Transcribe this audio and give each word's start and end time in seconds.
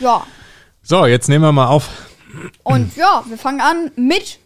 Ja. 0.00 0.26
So, 0.82 1.06
jetzt 1.06 1.28
nehmen 1.28 1.44
wir 1.44 1.52
mal 1.52 1.66
auf. 1.66 1.88
Und 2.62 2.96
ja, 2.96 3.22
wir 3.26 3.36
fangen 3.36 3.60
an 3.60 3.90
mit 3.96 4.38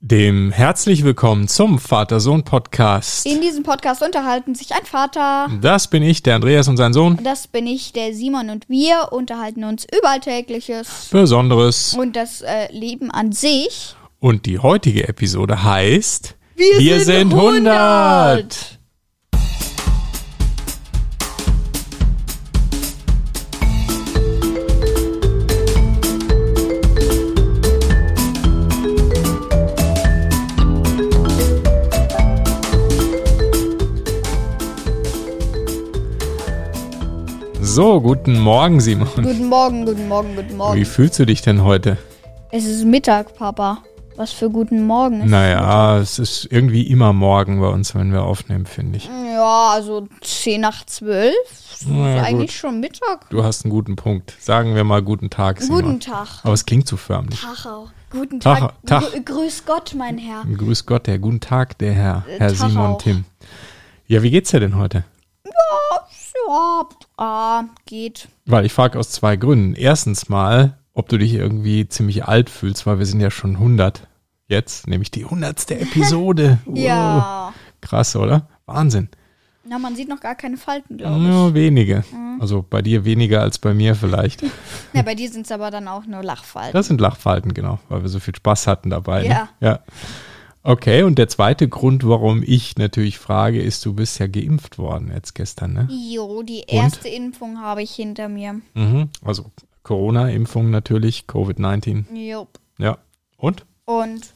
Dem 0.00 0.50
herzlich 0.52 1.04
willkommen 1.04 1.48
zum 1.48 1.78
Vater-Sohn-Podcast. 1.78 3.24
In 3.24 3.40
diesem 3.40 3.62
Podcast 3.62 4.02
unterhalten 4.02 4.54
sich 4.54 4.72
ein 4.74 4.84
Vater, 4.84 5.48
Das 5.62 5.88
bin 5.88 6.02
ich, 6.02 6.22
der 6.22 6.34
Andreas 6.34 6.68
und 6.68 6.76
sein 6.76 6.92
Sohn. 6.92 7.18
das 7.22 7.46
bin 7.46 7.66
ich, 7.66 7.92
der 7.92 8.12
Simon 8.14 8.50
und 8.50 8.68
wir 8.68 9.12
unterhalten 9.12 9.64
uns 9.64 9.86
über 9.96 10.10
Alltägliches 10.10 11.08
Besonderes. 11.10 11.94
und 11.94 12.16
das 12.16 12.42
äh, 12.42 12.70
Leben 12.72 13.10
an 13.10 13.32
sich. 13.32 13.94
Und 14.18 14.44
die 14.46 14.58
heutige 14.58 15.08
Episode 15.08 15.62
heißt 15.62 16.34
Wir 16.56 17.00
sind 17.00 17.32
100. 17.32 18.78
So, 37.74 38.00
guten 38.00 38.38
Morgen, 38.38 38.80
Simon. 38.80 39.08
Guten 39.16 39.48
Morgen, 39.48 39.84
guten 39.84 40.06
Morgen, 40.06 40.36
guten 40.36 40.50
Wie 40.50 40.54
Morgen. 40.54 40.84
fühlst 40.84 41.18
du 41.18 41.26
dich 41.26 41.42
denn 41.42 41.64
heute? 41.64 41.98
Es 42.52 42.64
ist 42.66 42.84
Mittag, 42.84 43.34
Papa. 43.34 43.78
Was 44.16 44.30
für 44.30 44.48
guten 44.48 44.86
Morgen 44.86 45.22
ist 45.22 45.30
Naja, 45.30 45.98
es 45.98 46.20
ist 46.20 46.46
irgendwie 46.52 46.82
immer 46.86 47.12
morgen 47.12 47.60
bei 47.60 47.66
uns, 47.66 47.96
wenn 47.96 48.12
wir 48.12 48.22
aufnehmen, 48.22 48.64
finde 48.66 48.98
ich. 48.98 49.06
Ja, 49.34 49.70
also 49.72 50.06
10 50.20 50.60
nach 50.60 50.86
12. 50.86 51.34
Das 51.50 51.80
ist 51.80 51.88
eigentlich 51.88 52.50
gut. 52.50 52.52
schon 52.52 52.78
Mittag. 52.78 53.28
Du 53.30 53.42
hast 53.42 53.64
einen 53.64 53.72
guten 53.72 53.96
Punkt. 53.96 54.36
Sagen 54.38 54.76
wir 54.76 54.84
mal 54.84 55.02
guten 55.02 55.28
Tag, 55.30 55.60
Simon. 55.60 55.82
Guten 55.82 56.00
Tag. 56.00 56.28
Aber 56.44 56.52
es 56.52 56.64
klingt 56.66 56.86
zu 56.86 56.96
förmlich. 56.96 57.40
Tag 57.40 57.66
auch. 57.66 57.88
Guten 58.10 58.38
Tag, 58.38 58.58
Tag. 58.60 58.86
Tag. 58.86 59.02
Grü- 59.02 59.24
Grüß 59.24 59.64
Gott, 59.66 59.94
mein 59.98 60.16
Herr. 60.18 60.44
Grüß 60.44 60.86
Gott, 60.86 61.08
der 61.08 61.18
guten 61.18 61.40
Tag, 61.40 61.76
der 61.78 61.92
Herr, 61.92 62.24
Äh, 62.28 62.38
Herr 62.38 62.54
Tag 62.54 62.68
Simon 62.70 62.86
auch. 62.92 62.98
Tim. 63.02 63.24
Ja, 64.06 64.22
wie 64.22 64.30
geht's 64.30 64.52
dir 64.52 64.60
denn 64.60 64.76
heute? 64.76 65.02
Ja, 66.54 66.88
ah, 67.16 67.64
geht. 67.86 68.28
Weil 68.46 68.64
ich 68.64 68.72
frage 68.72 68.98
aus 68.98 69.10
zwei 69.10 69.36
Gründen. 69.36 69.74
Erstens 69.74 70.28
mal, 70.28 70.78
ob 70.92 71.08
du 71.08 71.18
dich 71.18 71.34
irgendwie 71.34 71.88
ziemlich 71.88 72.24
alt 72.24 72.48
fühlst, 72.48 72.86
weil 72.86 72.98
wir 72.98 73.06
sind 73.06 73.20
ja 73.20 73.30
schon 73.30 73.56
100 73.56 74.06
jetzt, 74.46 74.86
nämlich 74.86 75.10
die 75.10 75.24
100. 75.24 75.72
Episode. 75.72 76.58
Wow. 76.66 76.78
Ja. 76.78 77.54
Krass, 77.80 78.14
oder? 78.16 78.48
Wahnsinn. 78.66 79.08
Na, 79.66 79.78
man 79.78 79.96
sieht 79.96 80.08
noch 80.08 80.20
gar 80.20 80.34
keine 80.34 80.56
Falten, 80.56 80.98
glaube 80.98 81.18
ich. 81.18 81.28
Ja, 81.28 81.54
wenige. 81.54 82.04
Mhm. 82.12 82.40
Also 82.40 82.64
bei 82.68 82.82
dir 82.82 83.04
weniger 83.04 83.40
als 83.40 83.58
bei 83.58 83.74
mir 83.74 83.94
vielleicht. 83.94 84.42
Ja, 84.92 85.02
bei 85.02 85.16
dir 85.16 85.28
sind 85.28 85.46
es 85.46 85.50
aber 85.50 85.72
dann 85.72 85.88
auch 85.88 86.06
nur 86.06 86.22
Lachfalten. 86.22 86.72
Das 86.72 86.86
sind 86.86 87.00
Lachfalten, 87.00 87.52
genau, 87.52 87.80
weil 87.88 88.02
wir 88.02 88.08
so 88.08 88.20
viel 88.20 88.36
Spaß 88.36 88.68
hatten 88.68 88.90
dabei. 88.90 89.26
Ne? 89.26 89.48
Ja. 89.58 89.80
Okay, 90.66 91.02
und 91.02 91.18
der 91.18 91.28
zweite 91.28 91.68
Grund, 91.68 92.08
warum 92.08 92.42
ich 92.42 92.76
natürlich 92.78 93.18
frage, 93.18 93.60
ist, 93.62 93.84
du 93.84 93.92
bist 93.92 94.18
ja 94.18 94.26
geimpft 94.26 94.78
worden 94.78 95.10
jetzt 95.14 95.34
gestern, 95.34 95.74
ne? 95.74 95.88
Jo, 95.90 96.42
die 96.42 96.64
erste 96.66 97.08
Impfung 97.08 97.60
habe 97.60 97.82
ich 97.82 97.90
hinter 97.94 98.30
mir. 98.30 98.62
Mhm. 98.72 99.10
Also 99.22 99.50
Corona-Impfung 99.82 100.70
natürlich, 100.70 101.24
Covid-19. 101.28 102.04
Jo. 102.16 102.48
Ja. 102.78 102.96
Und? 103.36 103.66
Und 103.84 104.32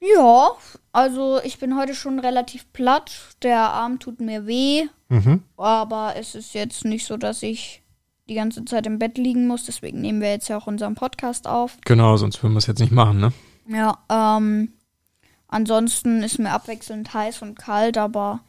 ja, 0.00 0.48
also 0.92 1.40
ich 1.44 1.58
bin 1.60 1.76
heute 1.78 1.94
schon 1.94 2.18
relativ 2.18 2.72
platt. 2.72 3.12
Der 3.42 3.60
Arm 3.70 4.00
tut 4.00 4.20
mir 4.20 4.48
weh, 4.48 4.82
Mhm. 5.08 5.44
aber 5.56 6.14
es 6.18 6.34
ist 6.34 6.54
jetzt 6.54 6.84
nicht 6.84 7.06
so, 7.06 7.16
dass 7.16 7.44
ich 7.44 7.82
die 8.28 8.34
ganze 8.34 8.64
Zeit 8.64 8.84
im 8.86 8.98
Bett 8.98 9.16
liegen 9.16 9.46
muss. 9.46 9.64
Deswegen 9.64 10.00
nehmen 10.00 10.20
wir 10.20 10.30
jetzt 10.30 10.48
ja 10.48 10.56
auch 10.56 10.66
unseren 10.66 10.96
Podcast 10.96 11.46
auf. 11.46 11.76
Genau, 11.84 12.16
sonst 12.16 12.42
würden 12.42 12.54
wir 12.54 12.58
es 12.58 12.66
jetzt 12.66 12.80
nicht 12.80 12.92
machen, 12.92 13.20
ne? 13.20 13.32
Ja, 13.68 13.98
ähm, 14.08 14.72
ansonsten 15.50 16.22
ist 16.22 16.38
mir 16.38 16.50
abwechselnd 16.52 17.12
heiß 17.12 17.42
und 17.42 17.58
kalt, 17.58 17.98
aber 17.98 18.40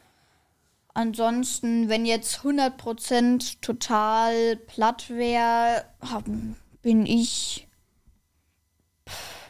ansonsten, 0.93 1.89
wenn 1.89 2.05
jetzt 2.05 2.39
100% 2.39 3.57
total 3.61 4.55
platt 4.55 5.09
wäre, 5.09 5.85
bin 6.81 7.05
ich 7.05 7.67
pff, 9.07 9.41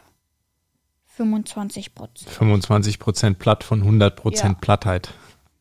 25%. 1.18 2.26
25% 2.28 3.34
platt 3.34 3.64
von 3.64 3.82
100% 3.84 4.42
Ja. 4.42 4.54
Plattheit. 4.54 5.12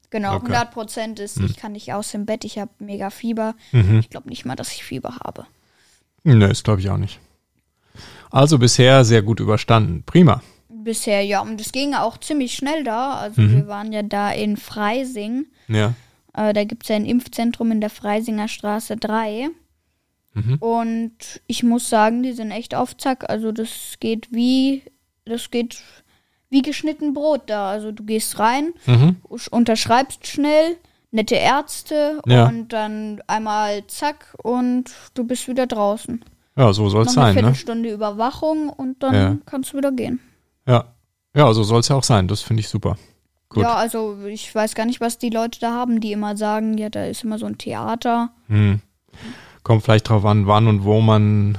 Genau, 0.10 0.36
Okay. 0.36 0.54
100% 0.54 1.20
ist, 1.22 1.40
ich 1.40 1.56
kann 1.56 1.72
nicht 1.72 1.94
aus 1.94 2.12
dem 2.12 2.26
Bett, 2.26 2.44
ich 2.44 2.60
habe 2.60 2.72
mega 2.80 3.10
Fieber. 3.10 3.56
Mhm. 3.72 4.00
Ich 4.00 4.10
glaube 4.10 4.28
nicht 4.30 4.46
mal, 4.46 4.56
dass 4.56 4.72
ich 4.74 4.84
Fieber 4.84 5.18
habe. 5.24 5.46
Nö, 6.24 6.48
das 6.48 6.64
glaube 6.64 6.82
ich 6.82 6.90
auch 6.90 6.98
nicht. 6.98 7.20
Also 8.30 8.58
bisher 8.60 9.04
sehr 9.06 9.22
gut 9.22 9.40
überstanden. 9.40 10.04
Prima. 10.06 10.42
Bisher, 10.84 11.22
ja, 11.24 11.42
und 11.42 11.60
es 11.62 11.72
ging 11.72 11.94
auch 11.94 12.18
ziemlich 12.18 12.54
schnell 12.54 12.84
da. 12.84 13.16
Also 13.16 13.42
wir 13.42 13.68
waren 13.68 13.92
ja 13.92 14.04
da 14.04 14.32
in 14.32 14.58
Freising. 14.58 15.46
Ja. 15.68 15.94
Äh, 16.34 16.54
da 16.54 16.64
gibt 16.64 16.84
es 16.84 16.90
ja 16.90 16.96
ein 16.96 17.06
Impfzentrum 17.06 17.72
in 17.72 17.82
der 17.82 17.90
Freisinger 17.90 18.48
Straße 18.48 18.98
3. 18.98 19.50
Mhm. 20.34 20.56
Und 20.60 21.42
ich 21.48 21.64
muss 21.64 21.90
sagen, 21.90 22.24
die 22.24 22.32
sind 22.34 22.52
echt 22.52 22.74
auf 22.76 22.96
Zack. 22.98 23.30
Also 23.30 23.52
das 23.52 23.96
geht 24.00 24.32
wie, 24.32 24.84
das 25.26 25.52
geht 25.52 25.82
wie 26.50 26.62
geschnitten 26.62 27.14
Brot 27.14 27.44
da. 27.48 27.70
Also 27.70 27.92
du 27.92 28.04
gehst 28.04 28.40
rein, 28.40 28.74
Mhm. 28.86 29.18
unterschreibst 29.52 30.28
schnell, 30.28 30.78
nette 31.12 31.36
Ärzte 31.36 32.22
Ja. 32.26 32.48
und 32.48 32.70
dann 32.74 33.22
einmal 33.28 33.86
zack 33.88 34.34
und 34.42 34.86
du 35.14 35.26
bist 35.26 35.48
wieder 35.48 35.68
draußen. 35.68 36.24
Ja, 36.58 36.72
so 36.74 36.90
soll 36.90 37.06
es 37.06 37.16
Noch 37.16 37.24
eine 37.24 37.34
sein, 37.34 37.36
ne? 37.36 37.42
Viertelstunde 37.42 37.92
Überwachung 37.92 38.70
und 38.70 39.04
dann 39.04 39.14
Ja. 39.14 39.38
kannst 39.46 39.74
du 39.74 39.78
wieder 39.78 39.92
gehen. 39.92 40.20
Ja. 40.72 40.86
Ja, 41.36 41.54
so 41.54 41.64
soll 41.64 41.80
es 41.80 41.88
ja 41.88 41.96
auch 41.96 42.04
sein. 42.04 42.28
Das 42.28 42.42
finde 42.42 42.62
ich 42.62 42.68
super. 42.68 42.98
Gut. 43.50 43.64
Ja, 43.64 43.76
also 43.76 44.18
ich 44.28 44.54
weiß 44.54 44.76
gar 44.76 44.86
nicht, 44.86 45.02
was 45.02 45.18
die 45.18 45.30
Leute 45.30 45.60
da 45.60 45.72
haben, 45.72 46.00
die 46.00 46.14
immer 46.14 46.38
sagen, 46.38 46.78
ja, 46.78 46.90
da 46.90 47.06
ist 47.06 47.24
immer 47.24 47.38
so 47.38 47.46
ein 47.46 47.58
Theater. 47.58 48.32
Hm. 48.48 48.82
Kommt 49.64 49.84
vielleicht 49.84 50.10
drauf 50.10 50.26
an, 50.26 50.48
wann 50.48 50.68
und 50.68 50.84
wo 50.84 51.02
man 51.02 51.58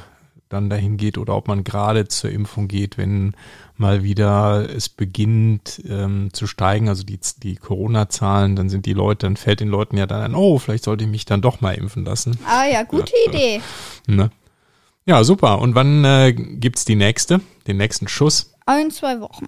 dann 0.48 0.68
dahin 0.68 0.96
geht 0.96 1.16
oder 1.18 1.34
ob 1.36 1.48
man 1.48 1.64
gerade 1.64 2.08
zur 2.08 2.30
Impfung 2.30 2.68
geht, 2.68 2.98
wenn 2.98 3.34
mal 3.76 4.02
wieder 4.02 4.68
es 4.74 4.88
beginnt 4.88 5.82
ähm, 5.88 6.28
zu 6.32 6.46
steigen, 6.46 6.88
also 6.88 7.04
die, 7.04 7.18
die 7.42 7.56
Corona-Zahlen, 7.56 8.56
dann 8.56 8.68
sind 8.68 8.84
die 8.84 8.92
Leute, 8.92 9.26
dann 9.26 9.36
fällt 9.36 9.60
den 9.60 9.68
Leuten 9.68 9.96
ja 9.96 10.06
dann 10.06 10.22
ein, 10.22 10.34
oh, 10.34 10.58
vielleicht 10.58 10.84
sollte 10.84 11.04
ich 11.04 11.10
mich 11.10 11.24
dann 11.24 11.40
doch 11.40 11.60
mal 11.60 11.74
impfen 11.74 12.04
lassen. 12.04 12.38
Ah 12.46 12.66
ja, 12.66 12.82
gute 12.82 13.12
Idee. 13.28 13.62
Ne? 14.06 14.30
Ja, 15.04 15.24
super. 15.24 15.58
Und 15.60 15.74
wann 15.74 16.04
äh, 16.04 16.32
gibt's 16.32 16.84
die 16.84 16.96
nächste, 16.96 17.40
den 17.66 17.78
nächsten 17.78 18.08
Schuss? 18.08 18.51
In 18.66 18.90
zwei 18.90 19.20
Wochen. 19.20 19.46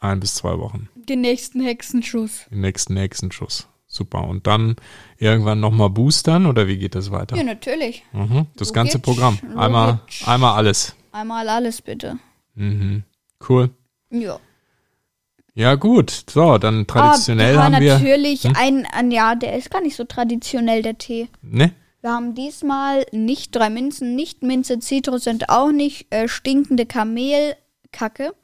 Ein 0.00 0.20
bis 0.20 0.34
zwei 0.34 0.58
Wochen. 0.58 0.88
Den 0.94 1.20
nächsten 1.20 1.60
Hexenschuss. 1.60 2.46
Den 2.50 2.60
nächsten, 2.60 2.94
nächsten 2.94 3.32
Schuss. 3.32 3.68
Super. 3.86 4.24
Und 4.24 4.46
dann 4.46 4.76
irgendwann 5.18 5.60
nochmal 5.60 5.90
boostern 5.90 6.46
oder 6.46 6.66
wie 6.66 6.78
geht 6.78 6.94
das 6.94 7.10
weiter? 7.10 7.36
Ja, 7.36 7.44
natürlich. 7.44 8.02
Mhm. 8.12 8.46
Das 8.56 8.68
Logisch, 8.68 8.72
ganze 8.72 8.98
Programm. 8.98 9.38
Einmal, 9.56 10.00
logisch. 10.00 10.26
einmal 10.26 10.56
alles. 10.56 10.96
Einmal 11.12 11.48
alles 11.48 11.80
bitte. 11.80 12.18
Mhm. 12.54 13.04
Cool. 13.48 13.70
Ja. 14.10 14.40
Ja, 15.54 15.76
gut. 15.76 16.24
So, 16.28 16.58
dann 16.58 16.86
traditionell 16.86 17.56
ah, 17.56 17.64
haben 17.64 17.80
wir. 17.80 17.94
natürlich 17.94 18.44
ein, 18.56 18.86
ein, 18.92 19.12
ja, 19.12 19.36
der 19.36 19.56
ist 19.56 19.70
gar 19.70 19.80
nicht 19.80 19.94
so 19.94 20.04
traditionell, 20.04 20.82
der 20.82 20.98
Tee. 20.98 21.28
Ne? 21.42 21.72
Wir 22.00 22.10
haben 22.10 22.34
diesmal 22.34 23.06
nicht 23.12 23.54
drei 23.54 23.70
Minzen, 23.70 24.16
nicht 24.16 24.42
Minze, 24.42 24.80
Zitrus 24.80 25.26
und 25.28 25.48
auch 25.48 25.70
nicht 25.70 26.12
äh, 26.12 26.26
stinkende 26.26 26.84
Kamelkacke. 26.84 28.34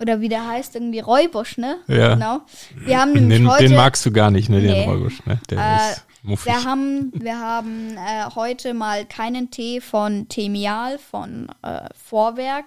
Oder 0.00 0.20
wie 0.20 0.28
der 0.28 0.46
heißt, 0.46 0.76
irgendwie 0.76 1.00
Räubusch, 1.00 1.58
ne? 1.58 1.78
Ja. 1.88 2.14
Genau. 2.14 2.40
Wir 2.76 3.00
haben 3.00 3.12
nämlich 3.14 3.38
Den, 3.38 3.50
heute. 3.50 3.64
den 3.68 3.76
magst 3.76 4.06
du 4.06 4.12
gar 4.12 4.30
nicht, 4.30 4.48
ne? 4.48 4.60
Den 4.60 4.70
Nee. 4.72 4.84
Räubusch, 4.84 5.24
ne? 5.26 5.40
Der 5.50 5.58
Äh, 5.58 5.90
ist 5.92 6.04
muffig. 6.22 6.46
Wir 6.52 6.64
haben, 6.64 7.10
wir 7.14 7.38
haben 7.40 7.96
äh, 7.96 8.30
heute 8.36 8.74
mal 8.74 9.04
keinen 9.06 9.50
Tee 9.50 9.80
von 9.80 10.28
Temial, 10.28 10.98
von 10.98 11.48
äh, 11.62 11.80
Vorwerk, 11.96 12.66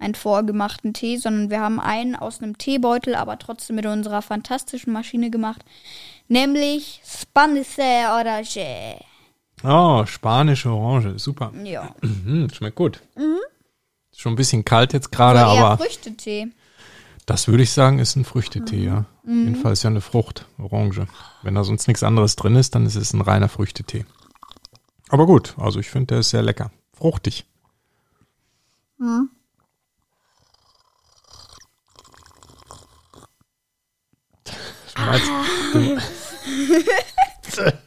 einen 0.00 0.16
vorgemachten 0.16 0.92
Tee, 0.94 1.16
sondern 1.16 1.48
wir 1.50 1.60
haben 1.60 1.78
einen 1.78 2.16
aus 2.16 2.42
einem 2.42 2.58
Teebeutel, 2.58 3.14
aber 3.14 3.38
trotzdem 3.38 3.76
mit 3.76 3.86
unserer 3.86 4.20
fantastischen 4.20 4.92
Maschine 4.92 5.30
gemacht, 5.30 5.64
nämlich 6.26 7.00
Spanice 7.06 7.78
Orange. 7.78 8.98
Oh, 9.62 10.04
spanische 10.06 10.70
Orange. 10.70 11.20
Super. 11.20 11.52
Ja, 11.62 11.94
Mhm, 12.02 12.50
schmeckt 12.52 12.74
gut. 12.76 13.00
Ist 14.10 14.20
schon 14.20 14.32
ein 14.32 14.36
bisschen 14.36 14.64
kalt 14.64 14.92
jetzt 14.92 15.12
gerade, 15.12 15.38
so 15.38 15.54
eher 15.54 15.64
aber 15.66 15.84
Früchtetee. 15.84 16.48
Das 17.26 17.48
würde 17.48 17.62
ich 17.62 17.72
sagen, 17.72 17.98
ist 17.98 18.16
ein 18.16 18.24
Früchtetee, 18.24 18.84
ja. 18.84 19.06
Mhm. 19.24 19.44
Jedenfalls 19.44 19.82
ja 19.82 19.90
eine 19.90 20.00
Frucht, 20.00 20.46
Orange. 20.58 21.06
Wenn 21.42 21.54
da 21.54 21.64
sonst 21.64 21.88
nichts 21.88 22.02
anderes 22.02 22.36
drin 22.36 22.56
ist, 22.56 22.74
dann 22.74 22.86
ist 22.86 22.96
es 22.96 23.12
ein 23.12 23.20
reiner 23.20 23.48
Früchtetee. 23.48 24.04
Aber 25.08 25.26
gut, 25.26 25.54
also 25.58 25.80
ich 25.80 25.90
finde, 25.90 26.08
der 26.08 26.18
ist 26.20 26.30
sehr 26.30 26.42
lecker. 26.42 26.70
Fruchtig. 26.92 27.46
Du 34.96 35.02
meinst, 35.02 35.26
du, 35.72 35.98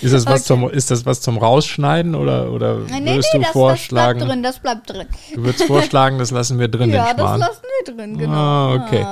Ist 0.00 0.12
das 0.14 0.26
was 0.26 0.44
zum, 0.44 0.68
ist 0.70 0.90
das 0.90 1.04
was 1.06 1.20
zum 1.20 1.38
Rausschneiden 1.38 2.14
oder, 2.14 2.50
oder 2.50 2.78
Nee, 2.78 3.00
nee, 3.00 3.10
würdest 3.12 3.34
du 3.34 3.38
das, 3.38 3.46
das 3.48 3.52
vorschlagen? 3.52 4.18
bleibt 4.18 4.30
drin, 4.30 4.42
das 4.42 4.58
bleibt 4.58 4.90
drin. 4.90 5.06
Du 5.34 5.44
würdest 5.44 5.64
vorschlagen, 5.64 6.18
das 6.18 6.30
lassen 6.30 6.58
wir 6.58 6.68
drin, 6.68 6.90
ja, 6.90 7.12
das 7.14 7.38
lassen 7.38 7.62
wir 7.62 7.94
drin, 7.94 8.18
genau. 8.18 8.32
Ah, 8.32 8.74
okay. 8.74 9.06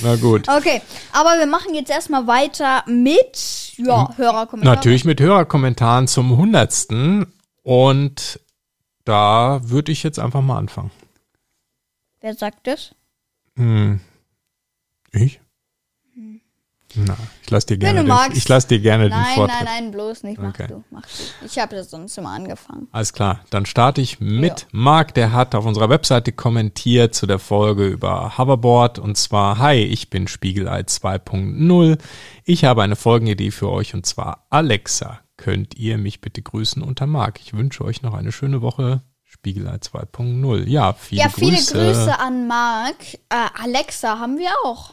Na 0.00 0.16
gut. 0.16 0.48
Okay, 0.48 0.82
aber 1.12 1.38
wir 1.38 1.46
machen 1.46 1.74
jetzt 1.74 1.90
erstmal 1.90 2.26
weiter 2.26 2.84
mit 2.86 3.72
ja, 3.76 4.08
Hörerkommentaren. 4.16 4.76
Natürlich 4.76 5.04
mit 5.04 5.20
Hörerkommentaren 5.20 6.08
zum 6.08 6.36
hundertsten 6.36 7.32
und 7.62 8.40
da 9.04 9.60
würde 9.64 9.92
ich 9.92 10.02
jetzt 10.02 10.18
einfach 10.18 10.42
mal 10.42 10.58
anfangen. 10.58 10.90
Wer 12.20 12.34
sagt 12.34 12.66
das? 12.66 12.94
Hm. 13.56 14.00
Ich? 15.12 15.40
Na, 16.94 17.16
ich 17.42 17.50
lasse 17.50 17.66
dir 17.68 17.78
gerne, 17.78 18.00
du 18.00 18.04
den, 18.06 18.08
magst. 18.14 18.36
ich 18.36 18.48
lass 18.48 18.66
dir 18.66 18.78
gerne 18.80 19.04
den 19.04 19.10
Nein, 19.10 19.34
Vortritt. 19.34 19.56
nein, 19.60 19.64
nein, 19.84 19.90
bloß 19.92 20.22
nicht. 20.24 20.40
Mach 20.40 20.50
Okay. 20.50 20.66
du, 20.68 20.84
mach 20.90 21.02
du. 21.02 21.46
Ich 21.46 21.58
habe 21.58 21.74
das 21.76 21.90
sonst 21.90 22.16
immer 22.18 22.30
angefangen. 22.30 22.88
Alles 22.92 23.12
klar, 23.12 23.40
dann 23.50 23.64
starte 23.66 24.00
ich 24.00 24.20
mit 24.20 24.60
Ja. 24.62 24.66
Marc, 24.72 25.14
der 25.14 25.32
hat 25.32 25.54
auf 25.54 25.64
unserer 25.64 25.88
Webseite 25.88 26.32
kommentiert 26.32 27.14
zu 27.14 27.26
der 27.26 27.38
Folge 27.38 27.86
über 27.86 28.36
Hoverboard 28.36 28.98
und 28.98 29.16
zwar, 29.16 29.58
hi, 29.58 29.76
ich 29.82 30.10
bin 30.10 30.28
Spiegelei 30.28 30.80
2.0. 30.80 31.98
Ich 32.44 32.64
habe 32.64 32.82
eine 32.82 32.96
Folgenidee 32.96 33.50
für 33.50 33.70
euch 33.70 33.94
und 33.94 34.04
zwar 34.06 34.46
Alexa. 34.50 35.20
Könnt 35.36 35.74
ihr 35.76 35.98
mich 35.98 36.20
bitte 36.20 36.42
grüßen 36.42 36.82
unter 36.82 37.06
Marc? 37.06 37.40
Ich 37.40 37.52
wünsche 37.54 37.84
euch 37.84 38.02
noch 38.02 38.14
eine 38.14 38.32
schöne 38.32 38.62
Woche. 38.62 39.02
Spiegelei 39.24 39.76
2.0. 39.76 40.68
Ja, 40.68 40.92
viele 40.92 41.22
Ja, 41.22 41.28
viele 41.30 41.52
Grüße. 41.56 41.72
Grüße 41.74 42.18
an 42.20 42.46
Marc. 42.46 43.14
Äh, 43.30 43.48
Alexa 43.62 44.18
haben 44.18 44.38
wir 44.38 44.50
auch. 44.64 44.90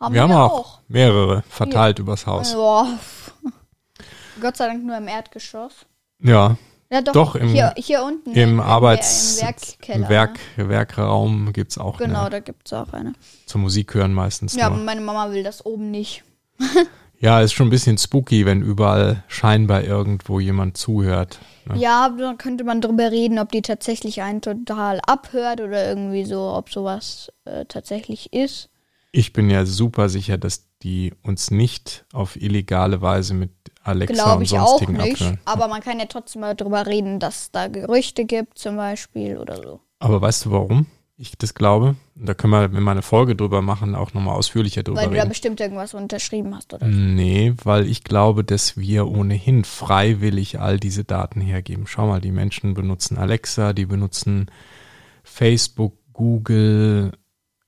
Haben 0.00 0.14
Wir 0.14 0.22
haben 0.22 0.32
auch 0.32 0.78
mehrere 0.88 1.42
verteilt 1.48 1.98
übers 1.98 2.26
Haus. 2.26 2.52
Ja. 2.52 2.86
Gott 4.40 4.56
sei 4.56 4.66
Dank 4.68 4.84
nur 4.84 4.96
im 4.96 5.08
Erdgeschoss. 5.08 5.72
Ja, 6.22 6.56
Ja, 6.92 7.02
doch, 7.02 7.12
Doch, 7.12 7.34
im- 7.36 7.48
hier, 7.48 7.72
hier 7.76 8.02
unten. 8.02 8.32
im 8.32 8.58
Arbeits-, 8.60 9.36
Im 9.38 9.46
Werkkeller. 9.46 9.96
im 10.04 10.08
Werk, 10.08 10.38
Werkraum 10.56 11.52
gibt's 11.52 11.78
auch 11.78 11.98
Genau, 11.98 12.22
eine, 12.22 12.30
da 12.30 12.40
gibt's 12.40 12.72
auch 12.72 12.92
eine. 12.92 13.12
zum 13.46 13.60
Musik 13.60 13.94
hören 13.94 14.12
meistens 14.12 14.56
Ja, 14.56 14.70
nur. 14.70 14.78
meine 14.78 15.00
Mama 15.00 15.30
will 15.30 15.42
das 15.42 15.64
oben 15.64 15.90
nicht. 15.90 16.24
Ja, 17.22 17.42
ist 17.42 17.52
schon 17.52 17.66
ein 17.66 17.70
bisschen 17.70 17.98
spooky, 17.98 18.46
wenn 18.46 18.62
überall 18.62 19.24
scheinbar 19.28 19.84
irgendwo 19.84 20.40
jemand 20.40 20.78
zuhört. 20.78 21.38
Ne? 21.66 21.76
Ja, 21.76 22.08
da 22.18 22.32
könnte 22.32 22.64
man 22.64 22.80
drüber 22.80 23.10
reden, 23.10 23.38
ob 23.38 23.52
die 23.52 23.60
tatsächlich 23.60 24.22
einen 24.22 24.40
total 24.40 25.00
abhört 25.06 25.60
oder 25.60 25.86
irgendwie 25.86 26.24
so, 26.24 26.40
ob 26.50 26.70
sowas 26.72 27.30
äh, 27.44 27.66
tatsächlich 27.66 28.32
ist. 28.32 28.69
Ich 29.12 29.32
bin 29.32 29.50
ja 29.50 29.66
super 29.66 30.08
sicher, 30.08 30.38
dass 30.38 30.68
die 30.82 31.12
uns 31.22 31.50
nicht 31.50 32.04
auf 32.12 32.36
illegale 32.40 33.02
Weise 33.02 33.34
mit 33.34 33.50
Alexa 33.82 34.14
Glaube 34.14 34.36
und 34.38 34.42
ich 34.42 34.58
auch 34.58 34.68
sonstigen 34.78 34.92
nicht. 34.94 35.20
abhören. 35.20 35.38
Aber 35.44 35.68
man 35.68 35.80
kann 35.80 35.98
ja 35.98 36.06
trotzdem 36.06 36.42
mal 36.42 36.54
drüber 36.54 36.86
reden, 36.86 37.18
dass 37.18 37.50
da 37.50 37.68
Gerüchte 37.68 38.24
gibt, 38.24 38.58
zum 38.58 38.76
Beispiel 38.76 39.38
oder 39.38 39.56
so. 39.56 39.80
Aber 39.98 40.20
weißt 40.20 40.46
du, 40.46 40.52
warum 40.52 40.86
ich 41.16 41.36
das 41.36 41.54
glaube? 41.54 41.96
Da 42.14 42.34
können 42.34 42.52
wir, 42.52 42.72
wenn 42.72 42.82
wir 42.82 42.90
eine 42.90 43.02
Folge 43.02 43.36
drüber 43.36 43.60
machen, 43.62 43.94
auch 43.94 44.14
nochmal 44.14 44.36
ausführlicher 44.36 44.82
drüber 44.82 45.00
Weil 45.00 45.08
du 45.08 45.14
da 45.14 45.20
reden. 45.22 45.28
bestimmt 45.30 45.60
irgendwas 45.60 45.92
unterschrieben 45.92 46.54
hast, 46.54 46.72
oder? 46.72 46.86
Nee, 46.86 47.54
weil 47.64 47.86
ich 47.86 48.04
glaube, 48.04 48.44
dass 48.44 48.76
wir 48.76 49.06
ohnehin 49.08 49.64
freiwillig 49.64 50.60
all 50.60 50.78
diese 50.78 51.04
Daten 51.04 51.40
hergeben. 51.40 51.86
Schau 51.86 52.06
mal, 52.06 52.20
die 52.20 52.32
Menschen 52.32 52.74
benutzen 52.74 53.18
Alexa, 53.18 53.72
die 53.72 53.86
benutzen 53.86 54.50
Facebook, 55.22 55.94
Google, 56.12 57.12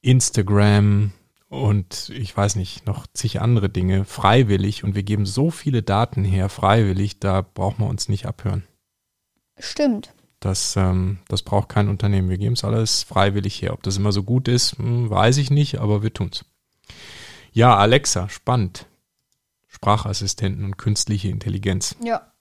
Instagram 0.01 1.13
und 1.53 2.09
ich 2.09 2.35
weiß 2.35 2.57
nicht, 2.57 2.87
noch 2.87 3.07
zig 3.13 3.43
andere 3.43 3.69
Dinge 3.69 4.07
freiwillig 4.07 4.85
und 4.85 4.95
wir 4.95 5.03
geben 5.03 5.27
so 5.27 5.51
viele 5.51 5.83
Daten 5.83 6.25
her 6.25 6.49
freiwillig, 6.49 7.21
da 7.21 7.43
braucht 7.43 7.79
man 7.79 7.91
uns 7.91 8.09
nicht 8.09 8.25
abhören. 8.25 8.65
Stimmt. 9.59 10.15
Das, 10.41 10.77
ähm, 10.77 11.19
das 11.29 11.43
braucht 11.43 11.69
kein 11.69 11.91
Unternehmen. 11.91 12.31
Wir 12.31 12.39
geben 12.39 12.55
es 12.55 12.65
alles 12.65 13.03
freiwillig 13.03 13.61
her. 13.61 13.75
Ob 13.75 13.83
das 13.83 13.99
immer 13.99 14.13
so 14.13 14.23
gut 14.23 14.49
ist, 14.49 14.79
hm, 14.79 15.11
weiß 15.11 15.37
ich 15.37 15.51
nicht, 15.51 15.79
aber 15.79 16.03
wir 16.03 16.15
tun's. 16.15 16.47
Ja, 17.53 17.77
Alexa, 17.77 18.31
spannend. 18.31 18.87
Sprachassistenten 19.69 20.65
und 20.65 20.79
künstliche 20.79 21.29
Intelligenz. 21.29 21.97
Ja. 22.03 22.33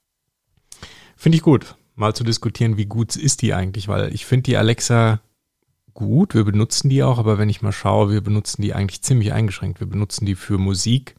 Finde 1.17 1.35
ich 1.35 1.41
gut, 1.41 1.75
mal 1.95 2.15
zu 2.15 2.23
diskutieren, 2.23 2.77
wie 2.77 2.85
gut 2.85 3.17
ist 3.17 3.41
die 3.41 3.53
eigentlich, 3.53 3.89
weil 3.89 4.13
ich 4.13 4.25
finde 4.25 4.43
die 4.43 4.57
Alexa 4.57 5.19
gut, 5.93 6.33
wir 6.33 6.43
benutzen 6.43 6.89
die 6.89 7.03
auch, 7.03 7.17
aber 7.17 7.38
wenn 7.38 7.49
ich 7.49 7.61
mal 7.61 7.71
schaue, 7.71 8.11
wir 8.11 8.21
benutzen 8.21 8.61
die 8.61 8.73
eigentlich 8.73 9.01
ziemlich 9.01 9.33
eingeschränkt. 9.33 9.79
Wir 9.79 9.88
benutzen 9.88 10.25
die 10.25 10.35
für 10.35 10.57
Musik, 10.57 11.15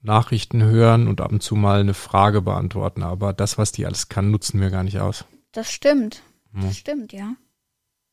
Nachrichten 0.00 0.62
hören 0.62 1.06
und 1.06 1.20
ab 1.20 1.30
und 1.30 1.42
zu 1.42 1.54
mal 1.54 1.80
eine 1.80 1.94
Frage 1.94 2.42
beantworten, 2.42 3.02
aber 3.02 3.32
das, 3.32 3.56
was 3.58 3.70
die 3.72 3.86
alles 3.86 4.08
kann, 4.08 4.30
nutzen 4.30 4.60
wir 4.60 4.70
gar 4.70 4.82
nicht 4.82 4.98
aus. 4.98 5.24
Das 5.52 5.70
stimmt. 5.70 6.22
Hm. 6.52 6.62
Das 6.62 6.76
stimmt, 6.76 7.12
ja. 7.12 7.34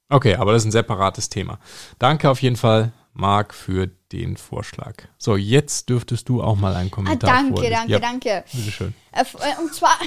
Okay, 0.09 0.35
aber 0.35 0.53
das 0.53 0.63
ist 0.63 0.67
ein 0.67 0.71
separates 0.71 1.29
Thema. 1.29 1.59
Danke 1.97 2.29
auf 2.29 2.41
jeden 2.41 2.55
Fall, 2.55 2.93
Marc, 3.13 3.53
für 3.53 3.87
den 4.11 4.37
Vorschlag. 4.37 4.93
So, 5.17 5.35
jetzt 5.35 5.89
dürftest 5.89 6.29
du 6.29 6.41
auch 6.43 6.55
mal 6.55 6.75
einen 6.75 6.89
Ah, 6.89 6.95
Kommentar 6.95 7.29
danke, 7.31 7.53
vorlesen. 7.53 7.73
danke, 7.73 7.91
ja, 7.91 7.99
danke. 7.99 8.43
Bitteschön. 8.51 8.93
Äh, 9.11 9.21
äh, 9.21 9.61
und 9.61 9.73
zwar, 9.73 9.97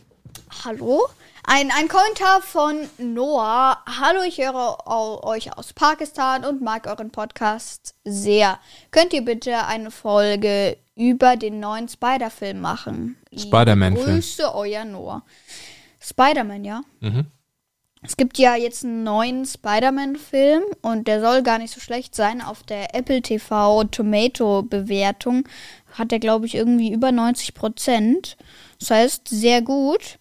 hallo? 0.64 1.08
Ein, 1.50 1.70
ein 1.70 1.88
Kommentar 1.88 2.42
von 2.42 2.76
Noah. 2.98 3.82
Hallo, 3.86 4.20
ich 4.20 4.36
höre 4.36 4.86
euch 5.24 5.56
aus 5.56 5.72
Pakistan 5.72 6.44
und 6.44 6.60
mag 6.60 6.86
euren 6.86 7.08
Podcast 7.08 7.94
sehr. 8.04 8.58
Könnt 8.90 9.14
ihr 9.14 9.22
bitte 9.22 9.64
eine 9.64 9.90
Folge 9.90 10.76
über 10.94 11.36
den 11.36 11.58
neuen 11.58 11.88
Spider-Film 11.88 12.60
machen? 12.60 13.16
Spider-Man-Film. 13.34 14.16
Grüße, 14.16 14.54
euer 14.54 14.84
Noah. 14.84 15.22
Spider-Man, 16.00 16.66
ja? 16.66 16.82
Mhm. 17.00 17.28
Es 18.02 18.18
gibt 18.18 18.36
ja 18.36 18.54
jetzt 18.54 18.84
einen 18.84 19.02
neuen 19.02 19.46
Spider-Man-Film 19.46 20.64
und 20.82 21.08
der 21.08 21.22
soll 21.22 21.42
gar 21.42 21.56
nicht 21.56 21.72
so 21.72 21.80
schlecht 21.80 22.14
sein. 22.14 22.42
Auf 22.42 22.62
der 22.62 22.94
Apple 22.94 23.22
TV 23.22 23.84
Tomato-Bewertung 23.84 25.48
hat 25.94 26.12
er, 26.12 26.18
glaube 26.18 26.44
ich, 26.44 26.56
irgendwie 26.56 26.92
über 26.92 27.10
90 27.10 27.54
Prozent. 27.54 28.36
Das 28.80 28.90
heißt, 28.90 29.28
sehr 29.28 29.62
gut. 29.62 30.18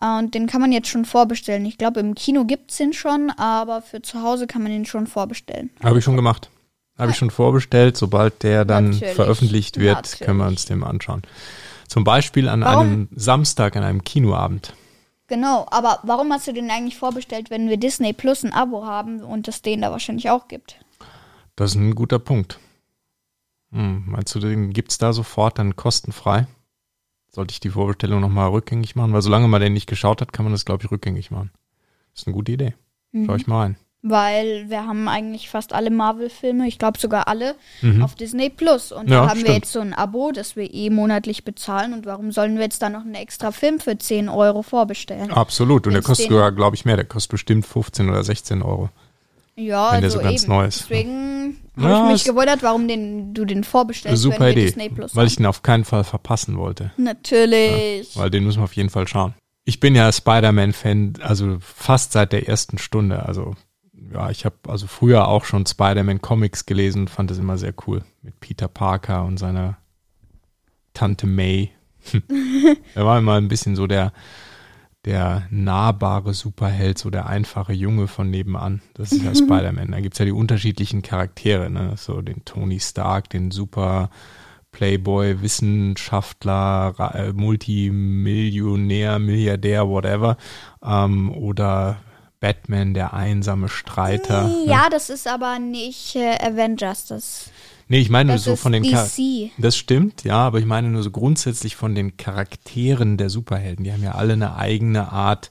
Äh, 0.00 0.18
Und 0.18 0.34
den 0.34 0.46
kann 0.46 0.60
man 0.60 0.72
jetzt 0.72 0.88
schon 0.88 1.04
vorbestellen. 1.04 1.64
Ich 1.66 1.78
glaube, 1.78 2.00
im 2.00 2.14
Kino 2.14 2.44
gibt 2.44 2.70
es 2.70 2.78
den 2.78 2.92
schon, 2.92 3.30
aber 3.30 3.82
für 3.82 4.02
zu 4.02 4.22
Hause 4.22 4.46
kann 4.46 4.62
man 4.62 4.72
den 4.72 4.86
schon 4.86 5.06
vorbestellen. 5.06 5.70
Habe 5.82 5.98
ich 5.98 6.04
schon 6.04 6.16
gemacht. 6.16 6.50
Habe 6.98 7.12
ich 7.12 7.16
schon 7.16 7.30
vorbestellt. 7.30 7.96
Sobald 7.96 8.42
der 8.42 8.64
dann 8.64 8.90
Natürlich. 8.90 9.14
veröffentlicht 9.14 9.78
wird, 9.78 9.96
Natürlich. 9.96 10.20
können 10.20 10.38
wir 10.38 10.46
uns 10.46 10.66
den 10.66 10.84
anschauen. 10.84 11.22
Zum 11.88 12.04
Beispiel 12.04 12.48
an 12.48 12.60
Warum? 12.60 12.80
einem 12.86 13.08
Samstag, 13.14 13.74
an 13.76 13.82
einem 13.82 14.04
Kinoabend. 14.04 14.74
Genau, 15.26 15.66
aber 15.70 16.00
warum 16.02 16.32
hast 16.32 16.46
du 16.48 16.52
den 16.52 16.70
eigentlich 16.70 16.96
vorbestellt, 16.96 17.50
wenn 17.50 17.68
wir 17.68 17.76
Disney 17.76 18.12
Plus 18.12 18.42
ein 18.42 18.52
Abo 18.52 18.84
haben 18.84 19.22
und 19.22 19.46
es 19.48 19.62
den 19.62 19.80
da 19.82 19.90
wahrscheinlich 19.90 20.28
auch 20.28 20.48
gibt? 20.48 20.76
Das 21.56 21.70
ist 21.70 21.76
ein 21.76 21.94
guter 21.94 22.18
Punkt. 22.18 22.58
Hm, 23.72 24.04
meinst 24.06 24.34
du, 24.34 24.40
den 24.40 24.72
gibt's 24.72 24.98
da 24.98 25.12
sofort 25.12 25.58
dann 25.58 25.76
kostenfrei? 25.76 26.46
Sollte 27.32 27.52
ich 27.52 27.60
die 27.60 27.70
Vorbestellung 27.70 28.20
nochmal 28.20 28.48
rückgängig 28.50 28.96
machen? 28.96 29.12
Weil 29.12 29.22
solange 29.22 29.46
man 29.48 29.60
den 29.60 29.72
nicht 29.72 29.86
geschaut 29.88 30.20
hat, 30.20 30.32
kann 30.32 30.44
man 30.44 30.52
das, 30.52 30.64
glaube 30.64 30.84
ich, 30.84 30.90
rückgängig 30.90 31.30
machen. 31.30 31.50
Das 32.12 32.22
ist 32.22 32.26
eine 32.26 32.34
gute 32.34 32.52
Idee. 32.52 32.74
Mhm. 33.12 33.26
Schau 33.26 33.34
ich 33.36 33.46
mal 33.46 33.60
rein. 33.62 33.76
Weil 34.02 34.70
wir 34.70 34.86
haben 34.86 35.08
eigentlich 35.08 35.50
fast 35.50 35.74
alle 35.74 35.90
Marvel-Filme, 35.90 36.66
ich 36.66 36.78
glaube 36.78 36.98
sogar 36.98 37.28
alle, 37.28 37.54
Mhm. 37.82 38.02
auf 38.02 38.14
Disney 38.14 38.48
Plus. 38.48 38.92
Und 38.92 39.10
Ja, 39.10 39.22
da 39.24 39.28
haben 39.28 39.36
wir 39.40 39.46
stimmt. 39.46 39.56
jetzt 39.58 39.72
so 39.72 39.80
ein 39.80 39.92
Abo, 39.92 40.32
das 40.32 40.56
wir 40.56 40.72
eh 40.72 40.88
monatlich 40.90 41.44
bezahlen. 41.44 41.92
Und 41.92 42.06
warum 42.06 42.32
sollen 42.32 42.54
wir 42.56 42.62
jetzt 42.62 42.80
da 42.80 42.88
noch 42.88 43.02
einen 43.02 43.14
extra 43.14 43.52
Film 43.52 43.78
für 43.78 43.98
10 43.98 44.28
Euro 44.30 44.62
vorbestellen? 44.62 45.30
Absolut. 45.30 45.86
Und 45.86 45.92
der 45.92 45.98
Wenn's 45.98 46.06
kostet 46.06 46.26
den- 46.28 46.32
sogar, 46.32 46.50
glaube 46.52 46.76
ich, 46.76 46.84
mehr. 46.86 46.96
Der 46.96 47.04
kostet 47.04 47.32
bestimmt 47.32 47.66
15 47.66 48.08
oder 48.08 48.24
16 48.24 48.62
Euro. 48.62 48.88
Ja, 49.60 49.92
wenn 49.92 50.00
der 50.00 50.08
also 50.08 50.18
so 50.18 50.24
ganz 50.24 50.42
eben. 50.42 50.52
neu 50.52 50.66
ist. 50.66 50.80
Deswegen 50.80 51.56
Ja, 51.76 51.82
habe 51.82 52.06
ich 52.08 52.12
mich 52.12 52.24
gewundert, 52.24 52.62
warum 52.62 52.88
den, 52.88 53.34
du 53.34 53.44
den 53.44 53.64
vorbestellst, 53.64 54.22
Super 54.22 54.40
wenn 54.40 54.52
Idee. 54.52 54.66
Disney 54.66 54.88
Plus 54.88 55.14
Weil 55.14 55.26
ich 55.26 55.36
den 55.36 55.46
auf 55.46 55.62
keinen 55.62 55.84
Fall 55.84 56.04
verpassen 56.04 56.56
wollte. 56.56 56.92
Natürlich. 56.96 58.16
Weil 58.16 58.30
den 58.30 58.44
müssen 58.44 58.60
wir 58.60 58.64
auf 58.64 58.76
jeden 58.76 58.90
Fall 58.90 59.06
schauen. 59.06 59.34
Ich 59.64 59.78
bin 59.78 59.94
ja 59.94 60.10
Spider-Man-Fan, 60.10 61.14
also 61.20 61.58
fast 61.60 62.12
seit 62.12 62.32
der 62.32 62.48
ersten 62.48 62.78
Stunde. 62.78 63.26
Also 63.26 63.54
ja, 64.12 64.30
ich 64.30 64.44
habe 64.44 64.56
also 64.66 64.86
früher 64.86 65.28
auch 65.28 65.44
schon 65.44 65.66
Spider-Man-Comics 65.66 66.66
gelesen 66.66 67.02
und 67.02 67.10
fand 67.10 67.30
das 67.30 67.38
immer 67.38 67.58
sehr 67.58 67.74
cool. 67.86 68.02
Mit 68.22 68.40
Peter 68.40 68.68
Parker 68.68 69.24
und 69.24 69.38
seiner 69.38 69.76
Tante 70.94 71.26
May. 71.26 71.70
er 72.94 73.04
war 73.04 73.18
immer 73.18 73.34
ein 73.34 73.48
bisschen 73.48 73.76
so 73.76 73.86
der, 73.86 74.12
der 75.04 75.46
nahbare 75.50 76.34
Superheld, 76.34 76.98
so 76.98 77.10
der 77.10 77.26
einfache 77.26 77.72
Junge 77.72 78.06
von 78.06 78.30
nebenan. 78.30 78.82
Das 78.94 79.12
ist 79.12 79.22
ja 79.22 79.34
Spider-Man. 79.34 79.92
Da 79.92 80.00
gibt's 80.00 80.18
ja 80.18 80.26
die 80.26 80.32
unterschiedlichen 80.32 81.02
Charaktere, 81.02 81.70
ne? 81.70 81.94
So 81.96 82.20
den 82.20 82.44
Tony 82.44 82.80
Stark, 82.80 83.30
den 83.30 83.50
super 83.50 84.10
Playboy, 84.72 85.40
Wissenschaftler, 85.42 87.12
äh, 87.14 87.32
Multimillionär, 87.32 89.18
Milliardär, 89.18 89.88
whatever. 89.88 90.36
Ähm, 90.84 91.32
oder 91.32 91.96
Batman, 92.40 92.94
der 92.94 93.14
einsame 93.14 93.68
Streiter. 93.68 94.48
ne? 94.48 94.64
Ja, 94.66 94.88
das 94.90 95.10
ist 95.10 95.28
aber 95.28 95.58
nicht 95.58 96.16
äh, 96.16 96.36
Avengers. 96.40 97.06
Das 97.06 97.50
Nee, 97.90 97.98
ich 97.98 98.08
meine 98.08 98.28
nur 98.28 98.36
Das 98.36 98.44
so 98.44 98.52
ist 98.52 98.60
von 98.60 98.70
den 98.70 98.84
Char 98.84 99.04
DC. 99.04 99.50
Das 99.58 99.76
stimmt, 99.76 100.22
ja, 100.22 100.36
aber 100.36 100.60
ich 100.60 100.64
meine 100.64 100.90
nur 100.90 101.02
so 101.02 101.10
grundsätzlich 101.10 101.74
von 101.74 101.96
den 101.96 102.16
Charakteren 102.16 103.16
der 103.16 103.30
Superhelden. 103.30 103.84
Die 103.84 103.92
haben 103.92 104.04
ja 104.04 104.12
alle 104.12 104.34
eine 104.34 104.54
eigene 104.54 105.10
Art 105.10 105.50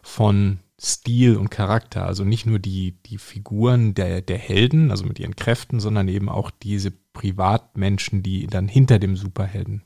von 0.00 0.60
Stil 0.80 1.36
und 1.36 1.50
Charakter. 1.50 2.06
Also 2.06 2.24
nicht 2.24 2.46
nur 2.46 2.60
die, 2.60 2.92
die 3.06 3.18
Figuren 3.18 3.94
der, 3.94 4.22
der 4.22 4.38
Helden, 4.38 4.92
also 4.92 5.04
mit 5.04 5.18
ihren 5.18 5.34
Kräften, 5.34 5.80
sondern 5.80 6.06
eben 6.06 6.28
auch 6.28 6.52
diese 6.52 6.92
Privatmenschen, 6.92 8.22
die 8.22 8.46
dann 8.46 8.68
hinter 8.68 9.00
dem 9.00 9.16
Superhelden 9.16 9.82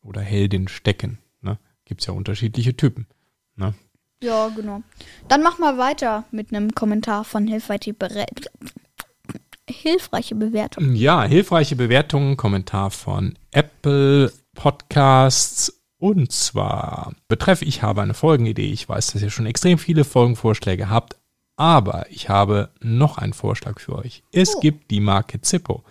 oder 0.00 0.22
Heldin 0.22 0.68
stecken. 0.68 1.18
Ne? 1.42 1.58
Gibt 1.84 2.00
es 2.00 2.06
ja 2.06 2.14
unterschiedliche 2.14 2.78
Typen. 2.78 3.06
Ne? 3.56 3.74
Ja, 4.22 4.48
genau. 4.48 4.82
Dann 5.28 5.42
mach 5.42 5.58
mal 5.58 5.76
weiter 5.78 6.24
mit 6.30 6.52
einem 6.54 6.74
Kommentar 6.74 7.24
von 7.24 7.46
hilfreiche, 7.46 7.92
Bere 7.92 8.24
hilfreiche 9.68 10.34
Bewertung. 10.34 10.94
Ja, 10.94 11.24
hilfreiche 11.24 11.76
Bewertungen, 11.76 12.36
Kommentar 12.36 12.90
von 12.90 13.34
Apple 13.50 14.32
Podcasts. 14.54 15.78
Und 15.98 16.32
zwar 16.32 17.14
betreff, 17.28 17.62
ich 17.62 17.82
habe 17.82 18.02
eine 18.02 18.14
Folgenidee. 18.14 18.72
Ich 18.72 18.88
weiß, 18.88 19.12
dass 19.12 19.22
ihr 19.22 19.30
schon 19.30 19.46
extrem 19.46 19.78
viele 19.78 20.02
Folgenvorschläge 20.04 20.90
habt, 20.90 21.16
aber 21.56 22.06
ich 22.10 22.28
habe 22.28 22.70
noch 22.80 23.18
einen 23.18 23.32
Vorschlag 23.34 23.78
für 23.78 23.96
euch. 23.96 24.24
Es 24.32 24.56
Oh. 24.56 24.60
gibt 24.60 24.90
die 24.90 24.98
Marke 25.00 25.40
Zippo. 25.40 25.84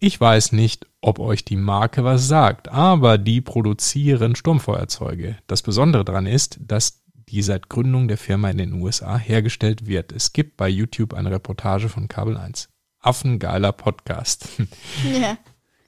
Ich 0.00 0.20
weiß 0.20 0.52
nicht, 0.52 0.86
ob 1.00 1.18
euch 1.18 1.44
die 1.46 1.56
Marke 1.56 2.04
was 2.04 2.28
sagt, 2.28 2.68
aber 2.68 3.16
die 3.18 3.40
produzieren 3.40 4.36
Sturmfeuerzeuge. 4.36 5.38
Das 5.46 5.62
Besondere 5.62 6.04
daran 6.04 6.26
ist, 6.26 6.58
dass 6.60 7.00
die 7.30 7.42
seit 7.42 7.68
Gründung 7.68 8.08
der 8.08 8.18
Firma 8.18 8.50
in 8.50 8.58
den 8.58 8.72
USA 8.74 9.16
hergestellt 9.18 9.86
wird. 9.86 10.12
Es 10.12 10.32
gibt 10.32 10.56
bei 10.56 10.68
YouTube 10.68 11.14
eine 11.14 11.30
Reportage 11.30 11.88
von 11.88 12.08
Kabel 12.08 12.36
1. 12.36 12.68
Affengeiler 13.00 13.72
Podcast. 13.72 14.48
Ja. 15.04 15.38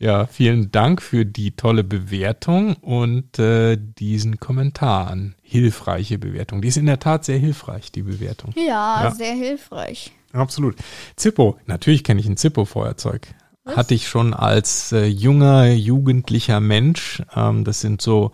Ja, 0.02 0.26
vielen 0.26 0.73
Dank 0.73 1.02
für 1.02 1.26
die 1.26 1.50
tolle 1.56 1.85
Bewertung 1.85 2.75
und 2.76 3.38
äh, 3.38 3.76
diesen 3.78 4.40
Kommentar 4.40 5.09
an. 5.11 5.35
Hilfreiche 5.42 6.18
Bewertung. 6.18 6.62
Die 6.62 6.68
ist 6.68 6.78
in 6.78 6.87
der 6.87 7.00
Tat 7.00 7.26
sehr 7.26 7.37
hilfreich, 7.37 7.92
die 7.92 8.00
Bewertung. 8.00 8.54
Ja, 8.56 9.04
Ja. 9.04 9.11
sehr 9.11 9.35
hilfreich. 9.35 10.11
Absolut. 10.32 10.76
Zippo, 11.16 11.59
natürlich 11.66 12.02
kenne 12.02 12.18
ich 12.18 12.26
ein 12.26 12.38
Zippo-Feuerzeug. 12.38 13.26
Hatte 13.66 13.92
ich 13.92 14.09
schon 14.09 14.32
als 14.32 14.90
äh, 14.92 15.04
junger, 15.04 15.66
jugendlicher 15.70 16.61
Mensch. 16.61 17.23
Ähm, 17.37 17.64
das 17.64 17.82
sind 17.82 18.00
so, 18.00 18.32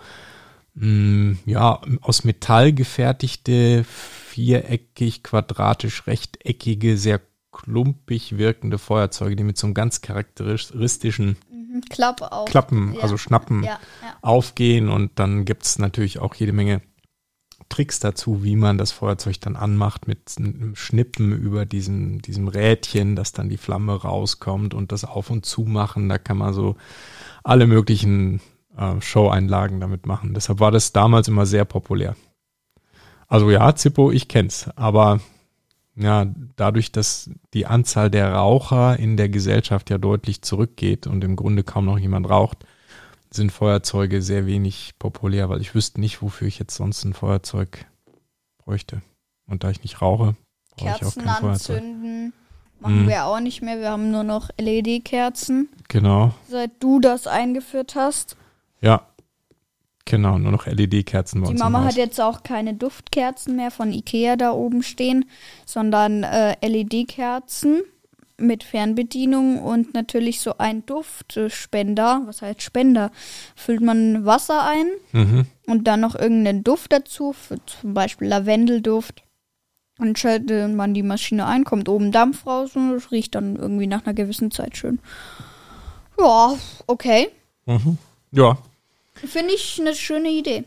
mh, 0.77 1.39
ja, 1.47 1.81
aus 2.03 2.25
Metall 2.25 2.73
gefertigte, 2.73 3.85
viereckig, 3.85 5.23
quadratisch, 5.23 6.07
rechteckige, 6.07 6.97
sehr 6.97 7.21
klumpig 7.53 8.37
wirkende 8.37 8.79
Feuerzeuge, 8.79 9.35
die 9.37 9.45
mit 9.45 9.57
so 9.57 9.67
einem 9.67 9.75
ganz 9.75 10.01
charakteristischen 10.03 11.37
Mhm. 11.51 11.81
Klappe 11.89 12.33
auf. 12.33 12.49
Klappen, 12.49 12.95
Ja. 12.95 13.01
also 13.03 13.17
Schnappen 13.17 13.63
Ja, 13.65 13.79
ja. 14.03 14.17
aufgehen 14.23 14.89
und 14.89 15.13
dann 15.19 15.45
gibt's 15.45 15.79
natürlich 15.79 16.19
auch 16.19 16.35
jede 16.35 16.53
Menge 16.53 16.83
Tricks 17.69 17.99
dazu, 17.99 18.45
wie 18.45 18.55
man 18.57 18.79
das 18.79 18.93
Feuerzeug 18.93 19.41
dann 19.41 19.57
anmacht 19.57 20.07
mit 20.07 20.35
einem 20.39 20.77
Schnippen 20.77 21.33
über 21.33 21.67
diesem, 21.67 22.23
diesem 22.23 22.47
Rädchen, 22.49 23.17
dass 23.17 23.33
dann 23.33 23.49
die 23.49 23.57
Flamme 23.57 23.95
rauskommt 23.95 24.73
und 24.75 24.93
das 24.93 25.05
Auf- 25.05 25.31
und 25.31 25.45
Zumachen. 25.47 26.09
Da 26.09 26.19
kann 26.19 26.37
man 26.39 26.53
so 26.55 26.77
alle 27.43 27.67
möglichen 27.67 28.41
äh, 28.77 29.01
Show-Einlagen 29.01 29.81
damit 29.81 30.07
machen. 30.07 30.35
Deshalb 30.35 30.61
war 30.61 30.71
das 30.71 30.93
damals 30.93 31.29
immer 31.29 31.47
sehr 31.47 31.65
populär. 31.65 32.17
Also 33.29 33.51
ja, 33.51 33.75
Zippo, 33.75 34.11
ich 34.13 34.29
kenn's, 34.29 34.71
aber 34.77 35.21
ja, 35.97 36.27
dadurch, 36.57 36.93
dass 36.93 37.31
die 37.55 37.67
Anzahl 37.67 38.11
der 38.11 38.33
Raucher 38.35 38.99
in 38.99 39.17
der 39.17 39.29
Gesellschaft 39.29 39.91
ja 39.91 39.99
deutlich 39.99 40.43
zurückgeht 40.43 41.07
und 41.07 41.25
im 41.25 41.37
Grunde 41.37 41.65
kaum 41.65 41.87
noch 41.87 41.99
jemand 41.99 42.29
raucht, 42.29 42.65
sind 43.31 43.51
Feuerzeuge 43.51 44.23
sehr 44.23 44.47
wenig 44.47 44.95
populär, 44.99 45.49
weil 45.49 45.61
ich 45.61 45.75
wüsste 45.75 46.01
nicht, 46.01 46.23
wofür 46.23 46.47
ich 46.47 46.59
jetzt 46.59 46.77
sonst 46.77 47.05
ein 47.05 47.15
Feuerzeug 47.15 47.87
bräuchte. 48.59 49.03
Und 49.49 49.65
da 49.65 49.71
ich 49.71 49.83
nicht 49.83 50.01
rauche, 50.03 50.37
brauche 50.77 50.89
ich 50.91 50.95
auch 50.97 50.99
Kerzen 51.01 51.25
kein 51.25 51.35
Feuerzeug. 51.37 51.77
anzünden 51.79 52.33
machen 52.81 53.05
Mhm. 53.05 53.09
wir 53.09 53.25
auch 53.25 53.41
nicht 53.41 53.63
mehr. 53.63 53.81
Wir 53.81 53.91
haben 53.91 54.11
nur 54.11 54.23
noch 54.23 54.51
LED-Kerzen, 54.59 55.69
Genau, 55.89 56.35
seit 56.49 56.71
du 56.81 57.01
das 57.01 57.27
eingeführt 57.27 57.95
hast. 57.95 58.37
Ja. 58.87 59.03
Genau, 60.09 60.39
nur 60.39 60.53
noch 60.53 60.67
LED-Kerzen 60.67 61.41
bei 61.41 61.47
Die 61.49 61.53
uns 61.55 61.61
Mama 61.61 61.83
hat 61.83 61.97
jetzt 61.97 62.21
auch 62.21 62.45
keine 62.45 62.75
Duftkerzen 62.75 63.57
mehr 63.57 63.73
von 63.73 63.93
Ikea 63.93 64.37
da 64.37 64.53
oben 64.53 64.85
stehen, 64.85 65.25
sondern 65.65 66.23
äh, 66.23 66.55
LED-Kerzen 66.65 67.83
mit 68.39 68.63
Fernbedienung 68.63 69.59
und 69.61 69.95
natürlich 69.95 70.41
so 70.41 70.59
ein 70.59 70.87
Duftspender. 70.87 72.23
Was 72.27 72.41
heißt 72.41 72.63
Spender? 72.63 73.11
Füllt 73.57 73.81
man 73.81 74.25
Wasser 74.25 74.63
ein 74.65 74.87
Mhm. 75.11 75.47
und 75.67 75.89
dann 75.89 76.01
noch 76.03 76.15
irgendeinen 76.15 76.63
Duft 76.63 76.93
dazu, 76.93 77.35
zum 77.81 77.93
Beispiel 77.95 78.29
Lavendelduft. 78.29 79.25
Dann 79.99 80.15
schaltet 80.15 80.73
man 80.73 80.95
die 80.95 81.03
Maschine 81.03 81.47
ein, 81.47 81.65
kommt 81.65 81.89
oben 81.89 82.13
Dampf 82.13 82.47
raus 82.47 82.77
und 82.77 82.93
es 82.93 83.11
riecht 83.11 83.35
dann 83.35 83.57
irgendwie 83.57 83.89
nach 83.89 84.05
einer 84.05 84.15
gewissen 84.15 84.53
Zeit 84.53 84.77
schön. 84.77 85.01
Ja, 86.21 86.55
okay. 86.87 87.29
Mhm. 87.65 87.99
Ja, 88.31 88.57
Finde 89.25 89.55
ich 89.55 89.79
eine 89.81 89.95
schöne 89.95 90.29
Idee. 90.31 90.65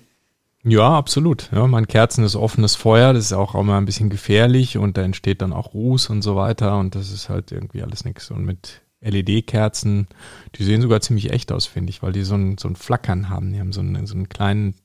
Ja, 0.63 0.97
absolut. 0.97 1.49
Ja, 1.53 1.65
mein 1.67 1.87
Kerzen 1.87 2.23
ist 2.23 2.35
offenes 2.35 2.75
Feuer, 2.75 3.13
das 3.13 3.25
ist 3.25 3.33
auch 3.33 3.55
immer 3.55 3.77
ein 3.77 3.85
bisschen 3.85 4.09
gefährlich 4.09 4.77
und 4.77 4.97
da 4.97 5.03
entsteht 5.03 5.41
dann 5.41 5.53
auch 5.53 5.73
Ruß 5.73 6.09
und 6.09 6.21
so 6.21 6.35
weiter 6.35 6.77
und 6.79 6.95
das 6.95 7.11
ist 7.11 7.29
halt 7.29 7.51
irgendwie 7.51 7.81
alles 7.81 8.03
nichts. 8.03 8.29
Und 8.29 8.43
mit 8.45 8.81
LED-Kerzen, 9.01 10.07
die 10.55 10.63
sehen 10.65 10.81
sogar 10.81 10.99
ziemlich 10.99 11.31
echt 11.31 11.53
aus, 11.53 11.65
finde 11.65 11.91
ich, 11.91 12.03
weil 12.03 12.11
die 12.11 12.23
so 12.23 12.35
ein, 12.35 12.57
so 12.57 12.67
ein 12.67 12.75
Flackern 12.75 13.29
haben. 13.29 13.53
Die 13.53 13.59
haben 13.61 13.71
so 13.71 13.79
einen, 13.79 14.05
so 14.05 14.15
einen 14.15 14.27
kleinen, 14.27 14.75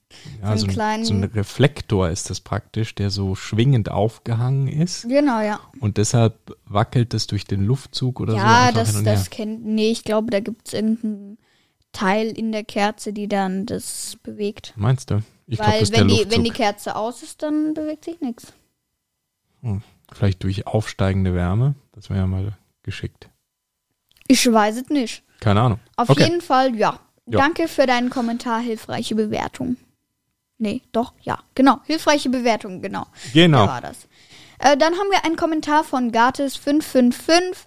ja, 0.41 0.51
einen 0.51 0.59
so, 0.59 0.67
einen, 0.67 0.75
kleinen- 0.75 1.05
so 1.05 1.15
ein 1.15 1.25
Reflektor 1.25 2.09
ist 2.09 2.31
das 2.31 2.41
praktisch, 2.41 2.95
der 2.95 3.11
so 3.11 3.35
schwingend 3.35 3.91
aufgehangen 3.91 4.69
ist 4.69 5.09
Genau, 5.09 5.41
ja. 5.41 5.59
und 5.81 5.97
deshalb 5.97 6.35
wackelt 6.67 7.13
es 7.15 7.27
durch 7.27 7.45
den 7.47 7.65
Luftzug 7.65 8.21
oder 8.21 8.35
so 8.35 8.39
Ja, 8.39 8.71
das, 8.71 9.03
das 9.03 9.31
kennt. 9.31 9.65
Nee, 9.67 9.91
ich 9.91 10.05
glaube, 10.05 10.31
da 10.31 10.39
gibt 10.39 10.69
es 10.69 10.75
irgendeinen 10.75 11.39
Teil 11.95 12.27
in 12.37 12.53
der 12.53 12.65
Kerze, 12.65 13.15
die 13.15 13.29
dann 13.29 13.65
das 13.65 14.19
bewegt. 14.23 14.75
Meinst 14.77 15.11
du? 15.11 15.23
Ich 15.47 15.59
Weil 15.59 15.81
das 15.81 15.91
der 15.91 16.01
wenn 16.01 16.09
die, 16.09 16.27
wenn 16.29 16.45
die 16.45 16.51
Kerze 16.51 16.97
aus 16.97 17.23
ist, 17.23 17.43
dann 17.43 17.73
bewegt 17.73 18.05
sich 18.05 18.21
nichts. 18.21 18.53
Vielleicht 20.13 20.43
durch 20.43 20.67
aufsteigende 20.67 21.35
Wärme. 21.35 21.75
Das 21.93 22.11
wäre 22.11 22.21
ja 22.21 22.27
mal 22.27 22.53
geschickt. 22.83 23.29
Ich 24.27 24.51
weiß 24.51 24.77
es 24.77 24.89
nicht. 24.91 25.23
Keine 25.41 25.61
Ahnung. 25.61 25.81
Auf 25.97 26.11
okay. 26.11 26.25
jeden 26.25 26.41
Fall, 26.41 26.75
ja. 26.77 26.99
Ja. 27.27 27.39
Danke 27.39 27.69
für 27.69 27.87
deinen 27.87 28.11
Kommentar, 28.11 28.61
hilfreiche 28.61 29.15
Bewertung. 29.15 29.77
Nee, 30.59 30.83
doch, 30.93 31.15
ja, 31.23 31.39
genau. 31.55 31.81
Hilfreiche 31.85 32.29
Bewertung, 32.29 32.83
genau. 32.83 33.07
Genau. 33.33 33.67
Da 33.67 33.73
war 33.73 33.81
das. 33.81 34.09
Äh, 34.59 34.77
dann 34.77 34.95
haben 34.95 35.11
wir 35.11 35.25
einen 35.25 35.37
Kommentar 35.37 35.85
von 35.85 36.13
Gatis555. 36.13 37.67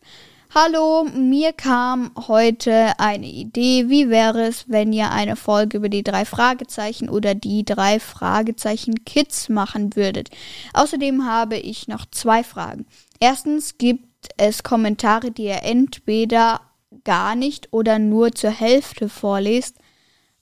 Hallo, 0.59 1.03
mir 1.03 1.53
kam 1.53 2.09
heute 2.27 2.93
eine 2.97 3.27
Idee. 3.27 3.89
Wie 3.89 4.09
wäre 4.09 4.47
es, 4.47 4.67
wenn 4.67 4.91
ihr 4.91 5.11
eine 5.11 5.35
Folge 5.35 5.77
über 5.77 5.87
die 5.87 6.01
drei 6.01 6.25
Fragezeichen 6.25 7.09
oder 7.09 7.35
die 7.35 7.63
drei 7.63 7.99
Fragezeichen 7.99 9.05
Kids 9.05 9.49
machen 9.49 9.95
würdet? 9.95 10.31
Außerdem 10.73 11.27
habe 11.27 11.57
ich 11.57 11.87
noch 11.87 12.07
zwei 12.09 12.43
Fragen. 12.43 12.87
Erstens 13.19 13.77
gibt 13.77 14.29
es 14.37 14.63
Kommentare, 14.63 15.29
die 15.29 15.43
ihr 15.43 15.61
entweder 15.61 16.61
gar 17.03 17.35
nicht 17.35 17.71
oder 17.71 17.99
nur 17.99 18.31
zur 18.31 18.49
Hälfte 18.49 19.09
vorlest 19.09 19.77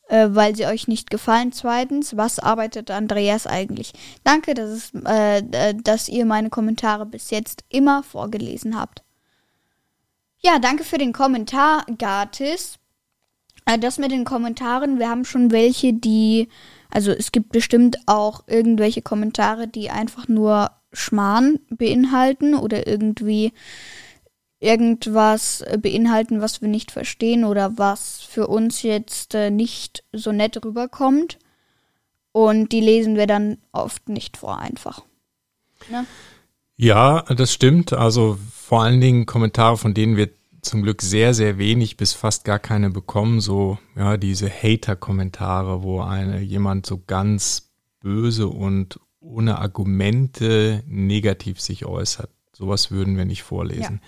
äh, 0.07 0.27
weil 0.29 0.55
sie 0.55 0.65
euch 0.65 0.87
nicht 0.87 1.09
gefallen. 1.09 1.51
Zweitens, 1.51 2.15
was 2.15 2.39
arbeitet 2.39 2.89
Andreas 2.89 3.47
eigentlich? 3.47 3.91
Danke, 4.23 4.53
dass, 4.53 4.69
es, 4.69 4.91
äh, 5.05 5.39
äh, 5.39 5.73
dass 5.73 6.07
ihr 6.07 6.25
meine 6.25 6.49
Kommentare 6.49 7.05
bis 7.05 7.31
jetzt 7.31 7.65
immer 7.69 8.01
vorgelesen 8.01 8.79
habt. 8.79 9.04
Ja, 10.45 10.59
danke 10.59 10.83
für 10.83 10.99
den 10.99 11.11
Kommentar, 11.11 11.87
Gatis. 11.97 12.77
Äh, 13.65 13.79
das 13.79 13.97
mit 13.97 14.11
den 14.11 14.25
Kommentaren, 14.25 14.99
wir 14.99 15.09
haben 15.09 15.25
schon 15.25 15.49
welche, 15.49 15.91
die, 15.91 16.49
also 16.91 17.11
es 17.11 17.31
gibt 17.31 17.49
bestimmt 17.49 17.97
auch 18.05 18.43
irgendwelche 18.45 19.01
Kommentare, 19.01 19.67
die 19.67 19.89
einfach 19.89 20.27
nur 20.27 20.69
Schmarrn 20.93 21.57
beinhalten 21.71 22.53
oder 22.53 22.85
irgendwie 22.85 23.53
irgendwas 24.59 25.65
beinhalten, 25.81 26.41
was 26.41 26.61
wir 26.61 26.69
nicht 26.69 26.91
verstehen 26.91 27.43
oder 27.43 27.79
was 27.79 28.21
für 28.21 28.45
uns 28.45 28.83
jetzt 28.83 29.33
äh, 29.33 29.49
nicht 29.49 30.03
so 30.13 30.31
nett 30.31 30.63
rüberkommt. 30.63 31.39
Und 32.33 32.71
die 32.71 32.81
lesen 32.81 33.15
wir 33.15 33.25
dann 33.25 33.57
oft 33.71 34.09
nicht 34.09 34.37
vor 34.37 34.59
einfach. 34.59 35.01
Ne? 35.89 36.05
Ja, 36.77 37.21
das 37.21 37.53
stimmt. 37.53 37.93
Also 37.93 38.37
vor 38.51 38.83
allen 38.83 39.01
Dingen 39.01 39.25
Kommentare, 39.25 39.77
von 39.77 39.93
denen 39.93 40.17
wir 40.17 40.29
zum 40.61 40.81
Glück 40.81 41.01
sehr, 41.01 41.33
sehr 41.33 41.57
wenig 41.57 41.95
bis 41.97 42.13
fast 42.13 42.43
gar 42.43 42.59
keine 42.59 42.89
bekommen. 42.89 43.39
So, 43.39 43.77
ja, 43.95 44.17
diese 44.17 44.49
Hater-Kommentare, 44.49 45.83
wo 45.83 46.01
eine, 46.01 46.41
jemand 46.41 46.85
so 46.85 47.01
ganz 47.05 47.71
böse 48.01 48.47
und 48.47 48.99
ohne 49.19 49.59
Argumente 49.59 50.83
negativ 50.87 51.59
sich 51.59 51.85
äußert. 51.85 52.29
Sowas 52.53 52.91
würden 52.91 53.17
wir 53.17 53.25
nicht 53.25 53.43
vorlesen. 53.43 54.01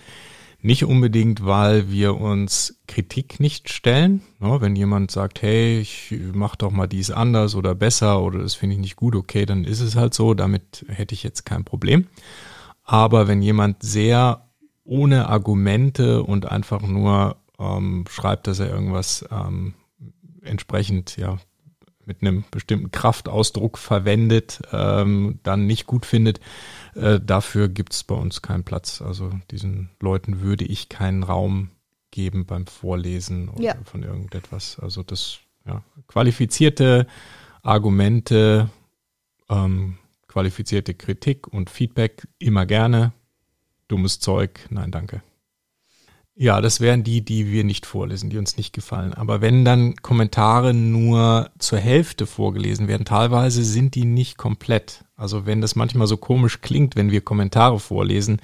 Nicht 0.60 0.84
unbedingt, 0.84 1.44
weil 1.44 1.90
wir 1.90 2.16
uns 2.16 2.80
Kritik 2.88 3.38
nicht 3.38 3.70
stellen. 3.70 4.22
Ne? 4.40 4.60
Wenn 4.60 4.74
jemand 4.74 5.10
sagt, 5.10 5.42
hey, 5.42 5.78
ich 5.78 6.14
mach 6.32 6.56
doch 6.56 6.72
mal 6.72 6.88
dies 6.88 7.10
anders 7.10 7.54
oder 7.54 7.74
besser 7.76 8.20
oder 8.22 8.40
das 8.40 8.54
finde 8.54 8.74
ich 8.74 8.80
nicht 8.80 8.96
gut, 8.96 9.14
okay, 9.14 9.46
dann 9.46 9.64
ist 9.64 9.80
es 9.80 9.94
halt 9.94 10.14
so. 10.14 10.34
Damit 10.34 10.84
hätte 10.88 11.14
ich 11.14 11.22
jetzt 11.22 11.44
kein 11.44 11.64
Problem. 11.64 12.06
Aber 12.88 13.28
wenn 13.28 13.42
jemand 13.42 13.82
sehr 13.82 14.48
ohne 14.82 15.28
Argumente 15.28 16.22
und 16.22 16.46
einfach 16.50 16.80
nur 16.80 17.36
ähm, 17.58 18.06
schreibt, 18.08 18.46
dass 18.46 18.60
er 18.60 18.70
irgendwas 18.70 19.26
ähm, 19.30 19.74
entsprechend 20.40 21.18
ja 21.18 21.36
mit 22.06 22.22
einem 22.22 22.44
bestimmten 22.50 22.90
Kraftausdruck 22.90 23.76
verwendet, 23.76 24.62
ähm, 24.72 25.38
dann 25.42 25.66
nicht 25.66 25.86
gut 25.86 26.06
findet, 26.06 26.40
äh, 26.94 27.20
dafür 27.20 27.68
gibt 27.68 27.92
es 27.92 28.04
bei 28.04 28.14
uns 28.14 28.40
keinen 28.40 28.64
Platz. 28.64 29.02
Also 29.02 29.32
diesen 29.50 29.90
Leuten 30.00 30.40
würde 30.40 30.64
ich 30.64 30.88
keinen 30.88 31.24
Raum 31.24 31.68
geben 32.10 32.46
beim 32.46 32.66
Vorlesen 32.66 33.50
oder 33.50 33.62
Ja. 33.62 33.74
von 33.84 34.02
irgendetwas. 34.02 34.78
Also 34.80 35.02
das, 35.02 35.40
ja, 35.66 35.82
qualifizierte 36.06 37.06
Argumente, 37.62 38.70
ähm, 39.50 39.98
qualifizierte 40.38 40.94
Kritik 40.94 41.48
und 41.48 41.68
Feedback 41.68 42.28
immer 42.38 42.64
gerne. 42.64 43.12
Dummes 43.88 44.20
Zeug, 44.20 44.60
nein, 44.70 44.92
danke. 44.92 45.20
Ja, 46.36 46.60
das 46.60 46.80
wären 46.80 47.02
die, 47.02 47.24
die 47.24 47.50
wir 47.50 47.64
nicht 47.64 47.86
vorlesen, 47.86 48.30
die 48.30 48.38
uns 48.38 48.56
nicht 48.56 48.72
gefallen. 48.72 49.14
Aber 49.14 49.40
wenn 49.40 49.64
dann 49.64 49.96
Kommentare 49.96 50.74
nur 50.74 51.50
zur 51.58 51.80
Hälfte 51.80 52.24
vorgelesen 52.28 52.86
werden, 52.86 53.04
teilweise 53.04 53.64
sind 53.64 53.96
die 53.96 54.04
nicht 54.04 54.38
komplett. 54.38 55.04
Also 55.16 55.44
wenn 55.44 55.60
das 55.60 55.74
manchmal 55.74 56.06
so 56.06 56.16
komisch 56.16 56.60
klingt, 56.60 56.94
wenn 56.94 57.10
wir 57.10 57.20
Kommentare 57.20 57.80
vorlesen, 57.80 58.40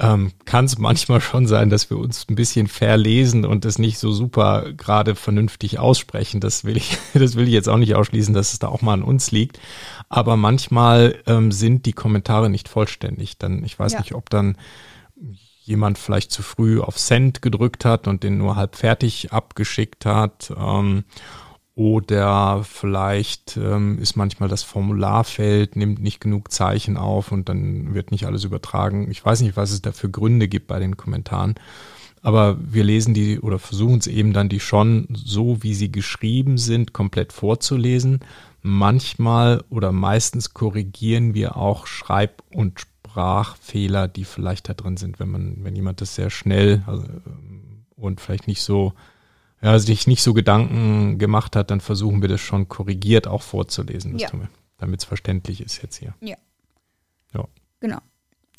ähm, 0.00 0.32
kann 0.46 0.64
es 0.64 0.78
manchmal 0.78 1.20
schon 1.20 1.46
sein, 1.46 1.68
dass 1.70 1.90
wir 1.90 1.98
uns 1.98 2.26
ein 2.28 2.34
bisschen 2.34 2.66
verlesen 2.68 3.44
und 3.44 3.64
das 3.64 3.78
nicht 3.78 3.98
so 3.98 4.10
super 4.12 4.72
gerade 4.72 5.14
vernünftig 5.14 5.78
aussprechen. 5.78 6.40
Das 6.40 6.64
will 6.64 6.76
ich, 6.76 6.96
das 7.14 7.36
will 7.36 7.46
ich 7.46 7.52
jetzt 7.52 7.68
auch 7.68 7.76
nicht 7.76 7.94
ausschließen, 7.94 8.32
dass 8.34 8.52
es 8.52 8.58
da 8.58 8.68
auch 8.68 8.82
mal 8.82 8.94
an 8.94 9.02
uns 9.02 9.30
liegt. 9.30 9.60
Aber 10.08 10.36
manchmal 10.36 11.16
ähm, 11.26 11.52
sind 11.52 11.86
die 11.86 11.92
Kommentare 11.92 12.48
nicht 12.50 12.68
vollständig. 12.68 13.36
Dann, 13.38 13.62
ich 13.62 13.78
weiß 13.78 13.92
Ja. 13.92 13.98
nicht, 14.00 14.14
ob 14.14 14.30
dann 14.30 14.56
jemand 15.64 15.98
vielleicht 15.98 16.32
zu 16.32 16.42
früh 16.42 16.80
auf 16.80 16.98
Send 16.98 17.42
gedrückt 17.42 17.84
hat 17.84 18.08
und 18.08 18.24
den 18.24 18.38
nur 18.38 18.56
halb 18.56 18.76
fertig 18.76 19.32
abgeschickt 19.32 20.06
hat. 20.06 20.52
Ähm, 20.58 21.04
oder 21.80 22.62
vielleicht 22.62 23.56
ähm, 23.56 23.98
ist 24.00 24.14
manchmal 24.14 24.50
das 24.50 24.62
Formularfeld, 24.62 25.76
nimmt 25.76 26.02
nicht 26.02 26.20
genug 26.20 26.52
Zeichen 26.52 26.98
auf 26.98 27.32
und 27.32 27.48
dann 27.48 27.94
wird 27.94 28.10
nicht 28.10 28.26
alles 28.26 28.44
übertragen. 28.44 29.10
Ich 29.10 29.24
weiß 29.24 29.40
nicht, 29.40 29.56
was 29.56 29.70
es 29.70 29.80
da 29.80 29.90
für 29.92 30.10
Gründe 30.10 30.46
gibt 30.46 30.66
bei 30.66 30.78
den 30.78 30.98
Kommentaren. 30.98 31.54
Aber 32.20 32.58
wir 32.60 32.84
lesen 32.84 33.14
die 33.14 33.40
oder 33.40 33.58
versuchen 33.58 33.96
es 33.96 34.08
eben 34.08 34.34
dann 34.34 34.50
die 34.50 34.60
schon 34.60 35.08
so, 35.10 35.62
wie 35.62 35.72
sie 35.72 35.90
geschrieben 35.90 36.58
sind, 36.58 36.92
komplett 36.92 37.32
vorzulesen. 37.32 38.20
Manchmal 38.60 39.64
oder 39.70 39.90
meistens 39.90 40.52
korrigieren 40.52 41.32
wir 41.32 41.56
auch 41.56 41.86
Schreib- 41.86 42.42
und 42.52 42.78
Sprachfehler, 42.78 44.06
die 44.06 44.24
vielleicht 44.24 44.68
da 44.68 44.74
drin 44.74 44.98
sind, 44.98 45.18
wenn 45.18 45.30
man, 45.30 45.56
wenn 45.64 45.74
jemand 45.74 46.02
das 46.02 46.14
sehr 46.14 46.28
schnell 46.28 46.82
also, 46.86 47.04
ähm, 47.04 47.86
und 47.96 48.20
vielleicht 48.20 48.48
nicht 48.48 48.60
so, 48.60 48.92
ja, 49.62 49.78
sich 49.78 50.06
nicht 50.06 50.22
so 50.22 50.32
Gedanken 50.34 51.18
gemacht 51.18 51.54
hat, 51.56 51.70
dann 51.70 51.80
versuchen 51.80 52.22
wir 52.22 52.28
das 52.28 52.40
schon 52.40 52.68
korrigiert 52.68 53.26
auch 53.28 53.42
vorzulesen, 53.42 54.18
Ja. 54.18 54.28
damit 54.78 55.00
es 55.00 55.04
verständlich 55.04 55.60
ist 55.60 55.82
jetzt 55.82 55.96
hier. 55.96 56.14
Genau. 57.82 57.98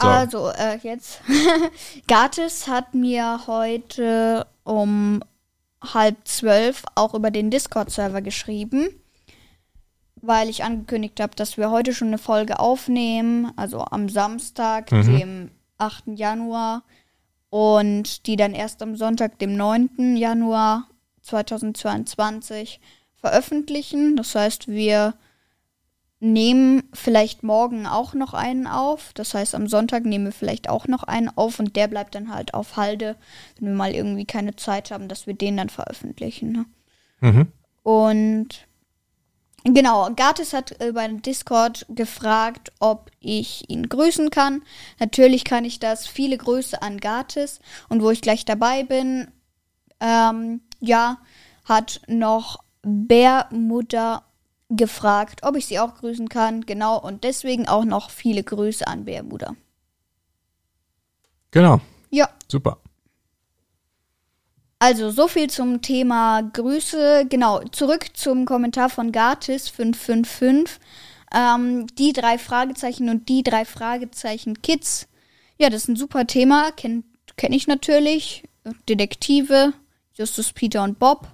So. 0.02 0.08
Also, 0.08 0.50
äh, 0.50 0.80
jetzt. 0.82 1.22
Gatis 2.08 2.68
hat 2.68 2.96
mir 2.96 3.42
heute 3.46 4.48
um 4.64 5.22
halb 5.84 6.16
zwölf 6.28 6.82
auch 6.96 7.14
über 7.14 7.30
den 7.30 7.52
Discord-Server 7.52 8.22
geschrieben, 8.24 8.90
weil 10.16 10.50
ich 10.50 10.64
angekündigt 10.64 11.20
habe, 11.20 11.36
dass 11.36 11.58
wir 11.58 11.70
heute 11.70 11.94
schon 11.94 12.08
eine 12.08 12.18
Folge 12.18 12.60
aufnehmen, 12.60 13.52
also 13.58 13.82
am 13.86 14.10
Samstag, 14.10 14.92
Mhm. 14.92 15.18
dem 15.20 15.52
8. 15.78 16.18
Januar, 16.18 16.82
und 17.52 18.26
die 18.26 18.38
dann 18.38 18.54
erst 18.54 18.82
am 18.82 18.96
Sonntag, 18.96 19.38
dem 19.38 19.56
9. 19.56 20.16
Januar 20.18 20.88
2022 21.22 22.80
veröffentlichen. 23.16 24.16
Das 24.16 24.36
heißt, 24.36 24.68
wir 24.68 25.14
nehmen 26.22 26.84
vielleicht 26.94 27.42
morgen 27.42 27.88
auch 27.88 28.14
noch 28.14 28.34
einen 28.34 28.68
auf. 28.68 29.12
Das 29.14 29.34
heißt, 29.34 29.56
am 29.56 29.68
Sonntag 29.68 30.06
nehmen 30.06 30.26
wir 30.26 30.32
vielleicht 30.32 30.70
auch 30.70 30.88
noch 30.88 31.04
einen 31.04 31.30
auf 31.36 31.60
und 31.60 31.76
der 31.76 31.88
bleibt 31.88 32.14
dann 32.16 32.34
halt 32.34 32.54
auf 32.54 32.78
Halde, 32.78 33.16
wenn 33.60 33.70
wir 33.70 33.76
mal 33.76 33.92
irgendwie 33.92 34.26
keine 34.26 34.56
Zeit 34.56 34.92
haben, 34.92 35.08
dass 35.08 35.26
wir 35.26 35.34
den 35.34 35.58
dann 35.58 35.70
veröffentlichen. 35.70 36.52
Ne? 36.52 36.66
Mhm. 37.22 37.48
Und 37.82 38.68
genau, 39.64 40.12
Gatis 40.16 40.54
hat 40.54 40.80
über 40.84 41.08
den 41.08 41.24
Discord 41.24 41.88
gefragt, 41.90 42.72
ob 42.80 43.10
ich 43.20 43.68
ihn 43.68 43.90
grüßen 43.90 44.30
kann. 44.30 44.62
Natürlich 45.00 45.44
kann 45.44 45.66
ich 45.66 45.80
das. 45.80 46.06
Viele 46.06 46.38
Grüße 46.38 46.84
an 46.84 47.00
Gatis. 47.00 47.60
Und 47.90 48.04
wo 48.04 48.12
ich 48.12 48.22
gleich 48.22 48.46
dabei 48.46 48.84
bin, 48.84 49.32
ähm, 50.00 50.62
ja, 50.82 51.20
hat 51.66 52.02
noch 52.08 52.60
Bärmutter 52.82 54.24
gefragt, 54.70 55.42
ob 55.44 55.56
ich 55.56 55.68
sie 55.68 55.80
auch 55.80 55.96
grüßen 55.96 56.30
kann. 56.30 56.66
Genau, 56.66 57.00
und 57.00 57.24
deswegen 57.24 57.68
auch 57.68 57.86
noch 57.86 58.10
viele 58.10 58.44
Grüße 58.44 58.86
an 58.86 59.06
Bärmutter. 59.06 59.56
Genau, 61.52 61.82
Ja, 62.10 62.30
super. 62.50 62.78
Also, 64.80 65.12
so 65.12 65.28
viel 65.28 65.48
zum 65.50 65.84
Thema 65.84 66.42
Grüße. 66.42 67.28
Genau, 67.30 67.60
zurück 67.66 68.18
zum 68.18 68.46
Kommentar 68.46 68.90
von 68.90 69.12
Gatis555. 69.12 70.80
Ähm, 71.34 71.88
die 71.98 72.14
drei 72.14 72.40
Fragezeichen 72.40 73.10
und 73.10 73.30
die 73.30 73.44
drei 73.44 73.64
Fragezeichen 73.64 74.62
Kids. 74.64 75.08
Ja, 75.60 75.70
das 75.70 75.84
ist 75.84 75.90
ein 75.90 75.96
super 75.96 76.26
Thema. 76.26 76.72
Kenne 76.72 77.04
kenn 77.38 77.54
ich 77.54 77.68
natürlich. 77.68 78.44
Detektive, 78.90 79.74
Justus, 80.22 80.54
Peter 80.54 80.84
und 80.84 81.00
Bob. 81.00 81.28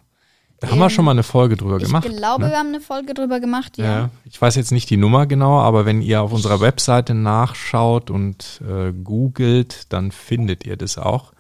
Da 0.60 0.69
haben 0.69 0.80
wir 0.80 0.86
Ähm, 0.86 0.89
schon 0.89 1.06
mal 1.06 1.12
eine 1.12 1.21
Folge 1.23 1.56
drüber 1.58 1.78
Ich 1.78 1.84
gemacht. 1.84 2.08
glaube, 2.10 2.45
ne? 2.45 2.50
wir 2.52 2.58
haben 2.58 2.69
eine 2.69 2.80
Folge 2.82 3.13
drüber 3.13 3.39
gemacht, 3.39 3.78
ja. 3.78 3.86
Ja, 3.86 4.10
ich 4.23 4.41
weiß 4.41 4.56
jetzt 4.56 4.71
nicht 4.71 4.89
die 4.89 4.97
Nummer 4.97 5.28
genau, 5.28 5.60
aber 5.60 5.86
wenn 5.86 6.02
ihr 6.02 6.21
auf 6.21 6.32
unserer 6.32 6.62
Webseite 6.62 7.13
nachschaut 7.13 8.10
und 8.10 8.62
äh, 8.67 8.91
googelt, 8.91 9.91
dann 9.93 10.12
findet 10.12 10.65
ihr 10.65 10.76
das 10.78 10.97
auch. 10.97 11.34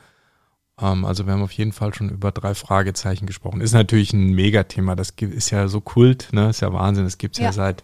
Ähm, 0.79 1.03
also 1.05 1.25
wir 1.25 1.33
haben 1.33 1.41
auf 1.41 1.53
jeden 1.53 1.71
Fall 1.71 1.93
schon 1.95 2.09
über 2.09 2.31
drei 2.31 2.53
Fragezeichen 2.53 3.25
gesprochen. 3.25 3.61
Ist 3.61 3.73
natürlich 3.73 4.13
ein 4.13 4.33
Megathema, 4.33 4.95
das 4.95 5.09
ist 5.19 5.49
ja 5.49 5.67
so 5.67 5.81
Kult, 5.81 6.27
ne? 6.33 6.49
Ist 6.49 6.59
ja 6.61 6.71
Wahnsinn, 6.71 7.05
das 7.05 7.17
gibt's 7.17 7.39
ja, 7.39 7.45
Ja. 7.45 7.53
seit, 7.53 7.83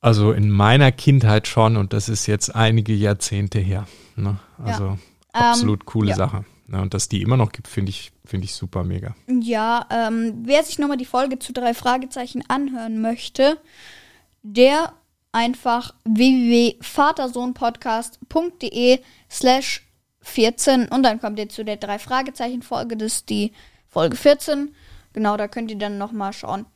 also 0.00 0.32
in 0.32 0.48
meiner 0.50 0.92
Kindheit 0.92 1.46
schon 1.48 1.76
und 1.76 1.92
das 1.92 2.08
ist 2.08 2.26
jetzt 2.26 2.54
einige 2.54 2.94
Jahrzehnte 2.94 3.58
her. 3.58 3.86
Ne? 4.14 4.38
Also 4.64 4.96
absolut 5.32 5.84
coole 5.84 6.10
ja. 6.10 6.16
Sache. 6.16 6.44
Ne? 6.66 6.80
Und 6.80 6.94
dass 6.94 7.08
die 7.08 7.20
immer 7.22 7.36
noch 7.36 7.52
gibt, 7.52 7.68
finde 7.68 7.90
ich, 7.90 8.10
finde 8.24 8.46
ich 8.46 8.54
super 8.54 8.82
mega. 8.84 9.14
Ja, 9.28 9.86
ähm, 9.90 10.40
wer 10.44 10.64
sich 10.64 10.78
nochmal 10.78 10.96
die 10.96 11.04
Folge 11.04 11.38
zu 11.38 11.52
drei 11.52 11.74
Fragezeichen 11.74 12.42
anhören 12.48 12.98
möchte, 13.00 13.58
der 14.42 14.94
einfach 15.32 15.94
www.vatersohnpodcast.de 16.04 19.00
slash 19.30 19.82
14 20.22 20.88
und 20.88 21.02
dann 21.04 21.20
kommt 21.20 21.38
ihr 21.38 21.48
zu 21.48 21.64
der 21.64 21.76
drei 21.76 22.00
Fragezeichen 22.00 22.62
Folge, 22.62 22.96
das 22.96 23.12
ist 23.14 23.30
die 23.30 23.52
Folge 23.88 24.16
14. 24.16 24.74
Genau, 25.12 25.36
da 25.36 25.46
könnt 25.48 25.70
ihr 25.70 25.78
dann 25.78 25.98
nochmal 25.98 26.32
schauen. 26.32 26.66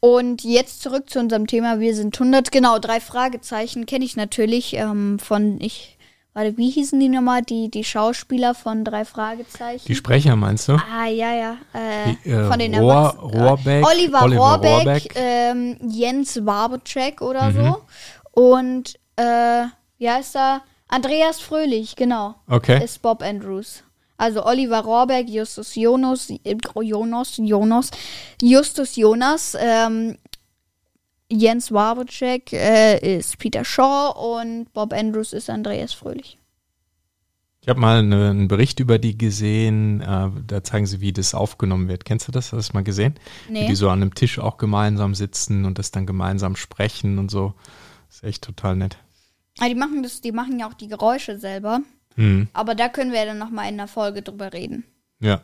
Und 0.00 0.42
jetzt 0.44 0.82
zurück 0.82 1.08
zu 1.08 1.18
unserem 1.18 1.46
Thema, 1.46 1.80
wir 1.80 1.94
sind 1.94 2.20
100. 2.20 2.52
Genau, 2.52 2.78
drei 2.78 3.00
Fragezeichen 3.00 3.86
kenne 3.86 4.04
ich 4.04 4.16
natürlich 4.16 4.74
ähm, 4.74 5.18
von, 5.18 5.58
ich, 5.62 5.93
warte, 6.34 6.56
wie 6.58 6.68
hießen 6.70 6.98
die 7.00 7.08
nochmal, 7.08 7.42
die, 7.42 7.70
die 7.70 7.84
Schauspieler 7.84 8.54
von 8.54 8.84
drei 8.84 9.04
Fragezeichen? 9.04 9.84
Die 9.86 9.94
Sprecher 9.94 10.36
meinst 10.36 10.68
du? 10.68 10.72
Ah, 10.74 11.06
ja, 11.06 11.32
ja. 11.34 11.56
Äh, 11.72 12.14
Die, 12.24 12.30
äh, 12.30 12.48
von 12.48 12.58
den 12.58 12.74
Rohr-. 12.74 13.16
Rohrbeck, 13.18 13.86
Oliver, 13.86 14.22
Oliver 14.24 14.40
Rohrbeck, 14.42 14.70
Rohrbeck. 14.86 15.12
Ähm, 15.16 15.78
Jens 15.88 16.44
Wabocek 16.44 17.20
oder 17.22 17.50
Mhm. 17.50 17.54
so. 17.64 17.78
Und, 18.32 18.94
äh, 19.16 19.64
wie 19.98 20.10
heißt 20.10 20.36
er? 20.36 20.62
Andreas 20.88 21.40
Fröhlich, 21.40 21.96
genau. 21.96 22.34
Okay. 22.48 22.84
Ist 22.84 23.00
Bob 23.00 23.22
Andrews. 23.22 23.82
Also 24.16 24.44
Oliver 24.46 24.80
Rohrbeck, 24.80 25.28
Justus 25.28 25.74
Jonas, 25.74 26.32
Jonas, 26.80 27.32
Jonas, 27.38 27.90
Justus 28.40 28.94
Jonas, 28.94 29.56
ähm, 29.58 30.18
Jens 31.30 31.72
Wabocek 31.72 32.52
äh, 32.52 33.16
ist 33.18 33.38
Peter 33.38 33.64
Shaw 33.64 34.12
und 34.36 34.72
Bob 34.72 34.92
Andrews 34.92 35.32
ist 35.32 35.48
Andreas 35.50 35.92
Fröhlich. 35.92 36.38
Ich 37.62 37.68
habe 37.70 37.80
mal 37.80 38.00
eine, 38.00 38.28
einen 38.28 38.46
Bericht 38.48 38.78
über 38.78 38.98
die 38.98 39.16
gesehen, 39.16 40.02
äh, 40.02 40.28
da 40.46 40.62
zeigen 40.62 40.84
sie, 40.84 41.00
wie 41.00 41.14
das 41.14 41.34
aufgenommen 41.34 41.88
wird. 41.88 42.04
Kennst 42.04 42.28
du 42.28 42.32
das? 42.32 42.46
Hast 42.46 42.52
du 42.52 42.56
das 42.56 42.72
mal 42.74 42.84
gesehen? 42.84 43.14
Wie 43.48 43.52
Nee. 43.54 43.66
die 43.68 43.74
so 43.74 43.88
an 43.88 44.02
einem 44.02 44.14
Tisch 44.14 44.38
auch 44.38 44.58
gemeinsam 44.58 45.14
sitzen 45.14 45.64
und 45.64 45.78
das 45.78 45.90
dann 45.90 46.04
gemeinsam 46.06 46.56
sprechen 46.56 47.18
und 47.18 47.30
so. 47.30 47.54
ist 48.10 48.22
echt 48.22 48.44
total 48.44 48.76
nett. 48.76 48.98
Ah, 49.60 49.68
die 49.68 49.74
machen 49.74 50.02
das, 50.02 50.20
die 50.20 50.32
machen 50.32 50.58
ja 50.58 50.68
auch 50.68 50.74
die 50.74 50.88
Geräusche 50.88 51.38
selber. 51.38 51.80
Hm. 52.16 52.48
Aber 52.52 52.74
da 52.74 52.88
können 52.90 53.12
wir 53.12 53.24
dann 53.24 53.38
nochmal 53.38 53.70
in 53.70 53.78
der 53.78 53.88
Folge 53.88 54.20
drüber 54.20 54.52
reden. 54.52 54.84
Ja. 55.20 55.42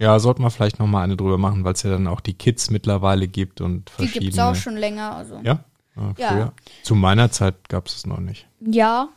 Ja, 0.00 0.18
sollte 0.18 0.40
man 0.42 0.50
vielleicht 0.50 0.78
nochmal 0.78 1.04
eine 1.04 1.16
drüber 1.16 1.36
machen, 1.38 1.62
weil 1.62 1.74
es 1.74 1.82
ja 1.82 1.90
dann 1.90 2.06
auch 2.08 2.20
die 2.20 2.34
Kids 2.34 2.70
mittlerweile 2.70 3.28
gibt 3.28 3.60
und 3.60 3.88
Die 3.90 3.92
verschiedene. 3.92 4.20
gibt 4.22 4.32
es 4.32 4.38
auch 4.40 4.54
schon 4.54 4.76
länger. 4.76 5.14
Also. 5.14 5.38
Ja? 5.44 5.62
Ah, 5.94 6.14
Ja. 6.16 6.52
Zu 6.82 6.94
meiner 6.94 7.30
Zeit 7.30 7.68
gab 7.68 7.86
es 7.86 7.96
es 7.96 8.06
noch 8.06 8.18
nicht. 8.20 8.48
ja. 8.60 9.08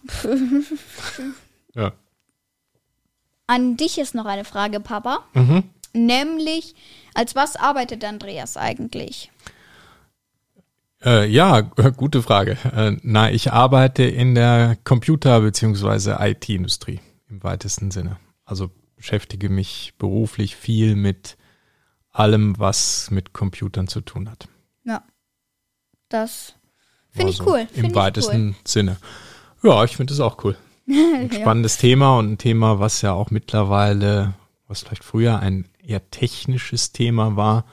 Ja. 1.74 1.91
An 3.48 3.78
dich 3.78 3.98
ist 3.98 4.13
noch 4.15 4.26
eine 4.26 4.46
Frage, 4.46 4.80
Papa. 4.80 5.19
Mhm. 5.34 5.63
Nämlich, 5.93 6.76
als 7.13 7.36
was 7.36 7.56
arbeitet 7.56 8.04
Andreas 8.04 8.58
eigentlich? 8.58 9.32
Äh, 11.04 11.28
ja, 11.30 11.62
gute 11.62 12.22
Frage. 12.22 12.58
Äh, 12.76 12.98
na, 13.04 13.30
ich 13.32 13.52
arbeite 13.52 14.04
in 14.04 14.36
der 14.36 14.78
Computer- 14.84 15.41
bzw. 15.41 16.15
IT-Industrie 16.30 17.00
im 17.30 17.43
weitesten 17.43 17.91
Sinne. 17.91 18.17
Also 18.46 18.69
beschäftige 19.04 19.50
mich 19.50 19.96
beruflich 19.98 20.56
viel 20.56 20.96
mit 20.96 21.36
allem, 22.12 22.58
was 22.58 23.12
mit 23.12 23.34
Computern 23.34 23.89
zu 23.89 24.00
tun 24.00 24.30
hat. 24.32 24.48
Ja. 24.86 25.04
Das 26.08 26.56
finde 27.10 27.32
ich 27.34 27.46
cool. 27.46 27.68
Find 27.68 27.78
Im 27.80 27.86
ich 27.88 27.96
weitesten 27.96 28.56
Sinne. 28.63 28.96
Ja, 29.62 29.84
ich 29.84 29.98
finde 29.98 30.13
es 30.13 30.22
auch 30.22 30.42
cool. 30.46 30.56
Ein 30.88 31.30
Ja. 31.30 31.42
spannendes 31.42 31.78
Thema 31.78 32.18
und 32.18 32.32
ein 32.32 32.38
Thema, 32.38 32.80
was 32.80 33.02
ja 33.02 33.12
auch 33.12 33.30
mittlerweile, 33.30 34.36
was 34.70 34.84
vielleicht 34.84 35.04
früher 35.04 35.38
ein 35.38 35.68
eher 35.86 36.10
technisches 36.10 36.94
Thema 36.94 37.36
war 37.36 37.66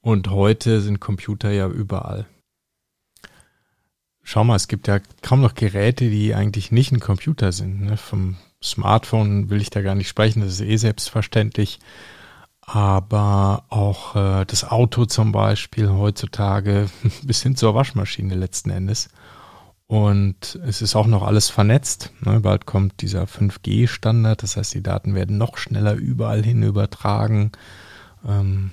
und 0.00 0.30
heute 0.30 0.80
sind 0.80 1.00
Computer 1.00 1.50
ja 1.50 1.66
überall. 1.66 2.26
Schau 4.22 4.44
mal, 4.44 4.54
es 4.54 4.68
gibt 4.68 4.86
ja 4.86 5.00
kaum 5.22 5.40
noch 5.40 5.54
Geräte, 5.54 6.08
die 6.08 6.36
eigentlich 6.36 6.70
nicht 6.70 6.92
ein 6.92 7.00
Computer 7.00 7.50
sind. 7.50 7.80
Ne? 7.80 7.96
Vom 7.96 8.36
Smartphone 8.62 9.50
will 9.50 9.60
ich 9.60 9.70
da 9.70 9.82
gar 9.82 9.94
nicht 9.94 10.08
sprechen, 10.08 10.40
das 10.40 10.54
ist 10.54 10.60
eh 10.60 10.76
selbstverständlich. 10.76 11.78
Aber 12.64 13.64
auch 13.68 14.14
äh, 14.14 14.44
das 14.46 14.64
Auto 14.64 15.04
zum 15.04 15.32
Beispiel 15.32 15.90
heutzutage 15.90 16.88
bis 17.24 17.42
hin 17.42 17.56
zur 17.56 17.74
Waschmaschine 17.74 18.34
letzten 18.34 18.70
Endes. 18.70 19.08
Und 19.92 20.58
es 20.64 20.80
ist 20.80 20.96
auch 20.96 21.06
noch 21.06 21.22
alles 21.22 21.50
vernetzt. 21.50 22.12
Ne? 22.20 22.40
Bald 22.40 22.64
kommt 22.64 23.02
dieser 23.02 23.24
5G-Standard, 23.24 24.42
das 24.42 24.56
heißt, 24.56 24.72
die 24.72 24.82
Daten 24.82 25.14
werden 25.14 25.36
noch 25.36 25.58
schneller 25.58 25.92
überall 25.94 26.42
hin 26.42 26.62
übertragen. 26.62 27.52
Ähm, 28.26 28.70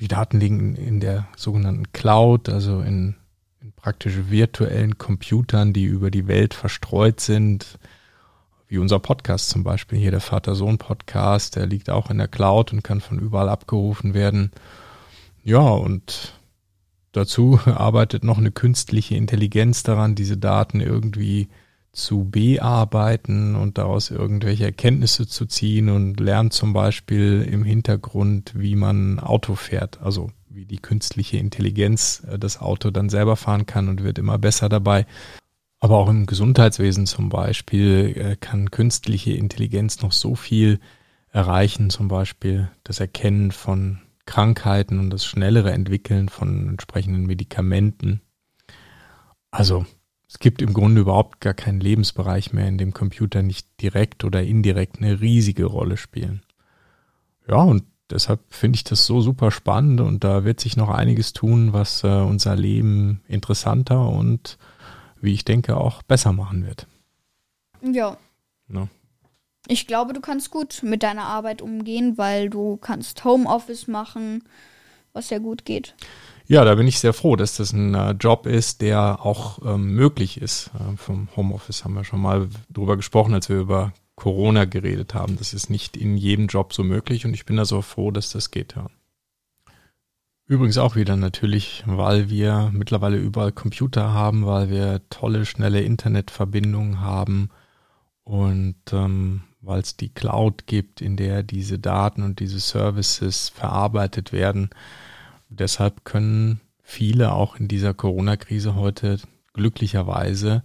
die 0.00 0.08
Daten 0.08 0.38
liegen 0.40 0.76
in 0.76 1.00
der 1.00 1.28
sogenannten 1.36 1.92
Cloud, 1.92 2.48
also 2.48 2.80
in, 2.80 3.14
in 3.62 3.72
praktisch 3.72 4.14
virtuellen 4.28 4.98
Computern, 4.98 5.72
die 5.72 5.84
über 5.84 6.10
die 6.10 6.26
Welt 6.26 6.52
verstreut 6.52 7.20
sind. 7.20 7.78
Wie 8.70 8.78
unser 8.78 9.00
Podcast 9.00 9.50
zum 9.50 9.64
Beispiel, 9.64 9.98
hier 9.98 10.12
der 10.12 10.20
Vater-Sohn-Podcast, 10.20 11.56
der 11.56 11.66
liegt 11.66 11.90
auch 11.90 12.08
in 12.08 12.18
der 12.18 12.28
Cloud 12.28 12.72
und 12.72 12.84
kann 12.84 13.00
von 13.00 13.18
überall 13.18 13.48
abgerufen 13.48 14.14
werden. 14.14 14.52
Ja, 15.42 15.58
und 15.58 16.34
dazu 17.10 17.58
arbeitet 17.66 18.22
noch 18.22 18.38
eine 18.38 18.52
künstliche 18.52 19.16
Intelligenz 19.16 19.82
daran, 19.82 20.14
diese 20.14 20.36
Daten 20.36 20.80
irgendwie 20.80 21.48
zu 21.90 22.22
bearbeiten 22.30 23.56
und 23.56 23.76
daraus 23.76 24.12
irgendwelche 24.12 24.66
Erkenntnisse 24.66 25.26
zu 25.26 25.46
ziehen 25.46 25.88
und 25.88 26.20
lernt 26.20 26.52
zum 26.52 26.72
Beispiel 26.72 27.42
im 27.50 27.64
Hintergrund, 27.64 28.52
wie 28.54 28.76
man 28.76 29.18
Auto 29.18 29.56
fährt, 29.56 30.00
also 30.00 30.30
wie 30.48 30.64
die 30.64 30.78
künstliche 30.78 31.38
Intelligenz 31.38 32.22
äh, 32.30 32.38
das 32.38 32.60
Auto 32.60 32.92
dann 32.92 33.08
selber 33.08 33.34
fahren 33.34 33.66
kann 33.66 33.88
und 33.88 34.04
wird 34.04 34.18
immer 34.18 34.38
besser 34.38 34.68
dabei. 34.68 35.06
Aber 35.80 35.96
auch 35.96 36.08
im 36.10 36.26
Gesundheitswesen 36.26 37.06
zum 37.06 37.30
Beispiel 37.30 38.14
äh, 38.16 38.36
kann 38.36 38.70
künstliche 38.70 39.32
Intelligenz 39.32 40.02
noch 40.02 40.12
so 40.12 40.34
viel 40.34 40.78
erreichen, 41.32 41.88
zum 41.88 42.08
Beispiel 42.08 42.70
das 42.84 43.00
Erkennen 43.00 43.50
von 43.50 44.00
Krankheiten 44.26 44.98
und 44.98 45.10
das 45.10 45.24
schnellere 45.24 45.72
Entwickeln 45.72 46.28
von 46.28 46.68
entsprechenden 46.68 47.26
Medikamenten. 47.26 48.20
Also 49.50 49.86
es 50.28 50.38
gibt 50.38 50.62
im 50.62 50.74
Grunde 50.74 51.00
überhaupt 51.00 51.40
gar 51.40 51.54
keinen 51.54 51.80
Lebensbereich 51.80 52.52
mehr, 52.52 52.68
in 52.68 52.78
dem 52.78 52.92
Computer 52.92 53.42
nicht 53.42 53.66
direkt 53.80 54.22
oder 54.22 54.42
indirekt 54.42 54.98
eine 54.98 55.20
riesige 55.20 55.64
Rolle 55.64 55.96
spielen. 55.96 56.42
Ja, 57.48 57.56
und 57.56 57.84
deshalb 58.10 58.40
finde 58.48 58.76
ich 58.76 58.84
das 58.84 59.06
so 59.06 59.20
super 59.20 59.50
spannend 59.50 60.00
und 60.00 60.22
da 60.22 60.44
wird 60.44 60.60
sich 60.60 60.76
noch 60.76 60.90
einiges 60.90 61.32
tun, 61.32 61.72
was 61.72 62.04
äh, 62.04 62.08
unser 62.08 62.54
Leben 62.54 63.22
interessanter 63.26 64.08
und 64.08 64.58
wie 65.20 65.34
ich 65.34 65.44
denke 65.44 65.76
auch 65.76 66.02
besser 66.02 66.32
machen 66.32 66.66
wird. 66.66 66.86
Ja. 67.82 68.16
Ne? 68.68 68.88
Ich 69.66 69.86
glaube, 69.86 70.12
du 70.12 70.20
kannst 70.20 70.50
gut 70.50 70.82
mit 70.82 71.02
deiner 71.02 71.24
Arbeit 71.24 71.62
umgehen, 71.62 72.18
weil 72.18 72.50
du 72.50 72.76
kannst 72.76 73.24
Homeoffice 73.24 73.86
machen, 73.86 74.44
was 75.12 75.30
ja 75.30 75.38
gut 75.38 75.64
geht. 75.64 75.94
Ja, 76.46 76.64
da 76.64 76.74
bin 76.74 76.88
ich 76.88 76.98
sehr 76.98 77.12
froh, 77.12 77.36
dass 77.36 77.56
das 77.56 77.72
ein 77.72 77.94
äh, 77.94 78.10
Job 78.12 78.46
ist, 78.46 78.80
der 78.80 79.24
auch 79.24 79.60
ähm, 79.64 79.94
möglich 79.94 80.40
ist. 80.42 80.70
Äh, 80.74 80.96
vom 80.96 81.28
Homeoffice 81.36 81.84
haben 81.84 81.94
wir 81.94 82.02
schon 82.02 82.20
mal 82.20 82.48
drüber 82.70 82.96
gesprochen, 82.96 83.34
als 83.34 83.48
wir 83.48 83.58
über 83.58 83.92
Corona 84.16 84.64
geredet 84.64 85.14
haben. 85.14 85.36
Das 85.38 85.54
ist 85.54 85.70
nicht 85.70 85.96
in 85.96 86.16
jedem 86.16 86.48
Job 86.48 86.72
so 86.72 86.82
möglich 86.82 87.24
und 87.24 87.34
ich 87.34 87.46
bin 87.46 87.56
da 87.56 87.64
so 87.64 87.82
froh, 87.82 88.10
dass 88.10 88.32
das 88.32 88.50
geht. 88.50 88.74
Ja. 88.74 88.88
Übrigens 90.50 90.78
auch 90.78 90.96
wieder 90.96 91.14
natürlich, 91.14 91.84
weil 91.86 92.28
wir 92.28 92.70
mittlerweile 92.72 93.18
überall 93.18 93.52
Computer 93.52 94.12
haben, 94.12 94.46
weil 94.46 94.68
wir 94.68 95.00
tolle, 95.08 95.46
schnelle 95.46 95.80
Internetverbindungen 95.82 96.98
haben 97.00 97.50
und 98.24 98.74
ähm, 98.90 99.42
weil 99.60 99.80
es 99.80 99.96
die 99.96 100.08
Cloud 100.08 100.66
gibt, 100.66 101.02
in 101.02 101.16
der 101.16 101.44
diese 101.44 101.78
Daten 101.78 102.24
und 102.24 102.40
diese 102.40 102.58
Services 102.58 103.48
verarbeitet 103.48 104.32
werden. 104.32 104.70
Deshalb 105.50 106.04
können 106.04 106.60
viele 106.82 107.32
auch 107.32 107.54
in 107.54 107.68
dieser 107.68 107.94
Corona-Krise 107.94 108.74
heute 108.74 109.20
glücklicherweise 109.52 110.64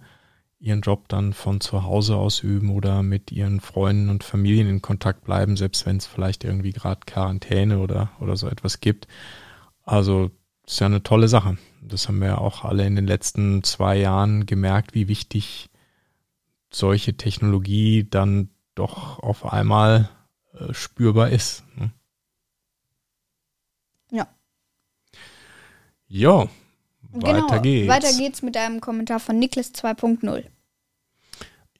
ihren 0.58 0.80
Job 0.80 1.06
dann 1.06 1.32
von 1.32 1.60
zu 1.60 1.84
Hause 1.84 2.16
ausüben 2.16 2.70
oder 2.70 3.04
mit 3.04 3.30
ihren 3.30 3.60
Freunden 3.60 4.08
und 4.08 4.24
Familien 4.24 4.66
in 4.66 4.82
Kontakt 4.82 5.22
bleiben, 5.22 5.56
selbst 5.56 5.86
wenn 5.86 5.98
es 5.98 6.06
vielleicht 6.06 6.42
irgendwie 6.42 6.72
gerade 6.72 7.02
Quarantäne 7.06 7.78
oder, 7.78 8.10
oder 8.18 8.36
so 8.36 8.48
etwas 8.48 8.80
gibt. 8.80 9.06
Also 9.86 10.30
das 10.64 10.74
ist 10.74 10.80
ja 10.80 10.86
eine 10.86 11.02
tolle 11.02 11.28
Sache. 11.28 11.56
Das 11.80 12.08
haben 12.08 12.20
wir 12.20 12.28
ja 12.28 12.38
auch 12.38 12.64
alle 12.64 12.84
in 12.84 12.96
den 12.96 13.06
letzten 13.06 13.62
zwei 13.62 13.96
Jahren 13.96 14.44
gemerkt, 14.44 14.94
wie 14.94 15.08
wichtig 15.08 15.70
solche 16.70 17.16
Technologie 17.16 18.06
dann 18.08 18.50
doch 18.74 19.20
auf 19.20 19.50
einmal 19.50 20.10
äh, 20.54 20.74
spürbar 20.74 21.30
ist. 21.30 21.62
Ne? 21.76 21.92
Ja. 24.10 24.26
Ja, 26.08 26.48
weiter 27.12 27.42
genau. 27.46 27.62
geht's. 27.62 27.88
Weiter 27.88 28.12
geht's 28.18 28.42
mit 28.42 28.56
einem 28.56 28.80
Kommentar 28.80 29.20
von 29.20 29.38
Niklas 29.38 29.72
2.0. 29.72 30.44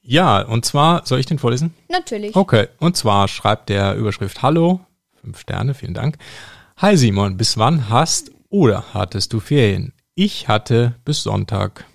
Ja, 0.01 0.41
und 0.43 0.63
zwar, 0.63 1.05
soll 1.05 1.19
ich 1.19 1.25
den 1.25 1.37
vorlesen? 1.39 1.73
Natürlich. 1.89 2.33
Okay, 2.33 2.69
und 2.79 2.95
zwar 2.95 3.27
schreibt 3.27 3.67
der 3.67 3.95
Überschrift 3.95 4.41
Hallo, 4.41 4.79
fünf 5.21 5.41
Sterne, 5.41 5.73
vielen 5.73 5.93
Dank. 5.93 6.17
Hi 6.79 6.95
Simon, 6.95 7.37
bis 7.37 7.57
wann 7.57 7.89
hast 7.89 8.29
oder 8.49 8.93
hattest 8.93 9.33
du 9.33 9.39
Ferien? 9.39 9.93
Ich 10.13 10.47
hatte 10.47 10.93
bis 11.05 11.23
Sonntag. 11.23 11.85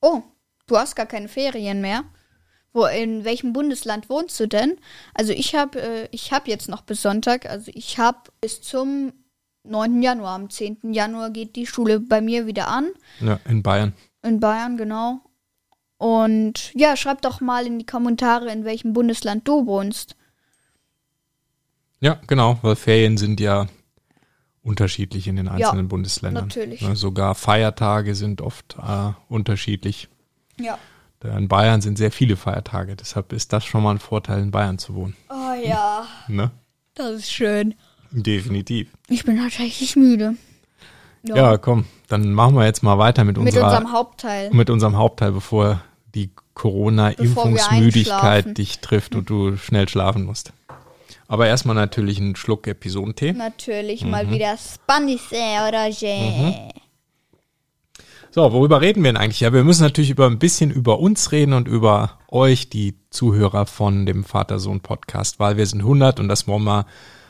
Oh, 0.00 0.22
du 0.68 0.76
hast 0.76 0.94
gar 0.94 1.06
keine 1.06 1.26
Ferien 1.26 1.80
mehr. 1.80 2.04
Wo, 2.72 2.84
in 2.86 3.24
welchem 3.24 3.52
Bundesland 3.52 4.08
wohnst 4.08 4.38
du 4.38 4.46
denn? 4.46 4.76
Also 5.14 5.32
ich 5.32 5.56
habe 5.56 5.82
äh, 5.82 6.08
ich 6.12 6.30
hab 6.30 6.46
jetzt 6.46 6.68
noch 6.68 6.82
bis 6.82 7.02
Sonntag, 7.02 7.50
also 7.50 7.72
ich 7.74 7.98
habe 7.98 8.20
bis 8.40 8.62
zum 8.62 9.12
9. 9.64 10.00
Januar, 10.00 10.36
am 10.36 10.48
10. 10.48 10.92
Januar 10.92 11.30
geht 11.30 11.56
die 11.56 11.66
Schule 11.66 11.98
bei 11.98 12.20
mir 12.20 12.46
wieder 12.46 12.68
an. 12.68 12.90
Ja, 13.18 13.40
in 13.48 13.64
Bayern. 13.64 13.94
In 14.22 14.38
Bayern, 14.38 14.76
genau. 14.76 15.22
Und 15.98 16.72
ja, 16.74 16.96
schreib 16.96 17.20
doch 17.20 17.40
mal 17.40 17.66
in 17.66 17.80
die 17.80 17.86
Kommentare, 17.86 18.52
in 18.52 18.64
welchem 18.64 18.92
Bundesland 18.92 19.48
du 19.48 19.66
wohnst. 19.66 20.14
Ja, 22.00 22.18
genau, 22.26 22.58
weil 22.62 22.76
Ferien 22.76 23.16
sind 23.16 23.40
ja 23.40 23.66
unterschiedlich 24.62 25.26
in 25.28 25.36
den 25.36 25.48
einzelnen 25.48 25.88
Bundesländern. 25.88 26.44
natürlich. 26.48 26.80
Ne, 26.82 26.96
sogar 26.96 27.34
Feiertage 27.34 28.14
sind 28.14 28.40
oft 28.40 28.76
äh, 28.78 29.12
unterschiedlich. 29.28 30.08
Ja. 30.58 30.78
In 31.22 31.48
Bayern 31.48 31.80
sind 31.80 31.96
sehr 31.96 32.12
viele 32.12 32.36
Feiertage, 32.36 32.96
deshalb 32.96 33.32
ist 33.32 33.52
das 33.54 33.64
schon 33.64 33.82
mal 33.82 33.92
ein 33.92 33.98
Vorteil, 33.98 34.42
in 34.42 34.50
Bayern 34.50 34.76
zu 34.78 34.94
wohnen. 34.94 35.16
Oh 35.30 35.54
ja, 35.66 36.04
Ne? 36.28 36.50
das 36.94 37.12
ist 37.12 37.32
schön. 37.32 37.74
Definitiv. 38.10 38.88
Ich 39.08 39.24
bin 39.24 39.38
tatsächlich 39.38 39.96
müde. 39.96 40.34
Ja. 41.22 41.56
komm, 41.56 41.86
dann 42.08 42.34
machen 42.34 42.54
wir 42.56 42.66
jetzt 42.66 42.82
mal 42.82 42.98
weiter 42.98 43.24
mit, 43.24 43.38
Mit 43.38 43.46
unserer, 43.46 43.64
unserem 43.68 43.92
Hauptteil. 43.92 44.50
mit 44.52 44.68
unserem 44.68 44.96
Hauptteil, 44.98 45.32
bevor 45.32 45.80
die 46.14 46.28
Corona-Impfungsmüdigkeit 46.52 48.58
dich 48.58 48.80
trifft 48.80 49.14
und 49.14 49.30
du 49.30 49.56
schnell 49.56 49.88
schlafen 49.88 50.24
musst. 50.24 50.52
Aber 51.28 51.46
erstmal 51.46 51.74
natürlich 51.74 52.18
einen 52.18 52.36
Schluck 52.36 52.66
Episodentee. 52.66 53.32
Natürlich 53.32 54.04
Mhm. 54.04 54.10
mal 54.10 54.30
wieder 54.30 54.56
Spanice 54.58 55.30
oder 55.68 55.86
Je. 55.88 56.52
So, 58.30 58.52
worüber 58.52 58.80
reden 58.80 59.04
wir 59.04 59.12
denn 59.12 59.16
eigentlich? 59.16 59.40
Ja, 59.40 59.52
wir 59.52 59.62
müssen 59.62 59.82
natürlich 59.84 60.10
über 60.10 60.26
ein 60.26 60.38
bisschen 60.40 60.70
über 60.72 60.98
uns 60.98 61.30
reden 61.30 61.52
und 61.52 61.68
über 61.68 62.18
euch, 62.28 62.68
die 62.68 62.98
Zuhörer 63.10 63.64
von 63.66 64.06
dem 64.06 64.24
Vater-Sohn-Podcast, 64.24 65.38
weil 65.38 65.56
wir 65.56 65.66
sind 65.66 65.82
100 65.82 66.18
und 66.18 66.28
das 66.28 66.48
wollen 66.48 66.64
wir 66.64 66.84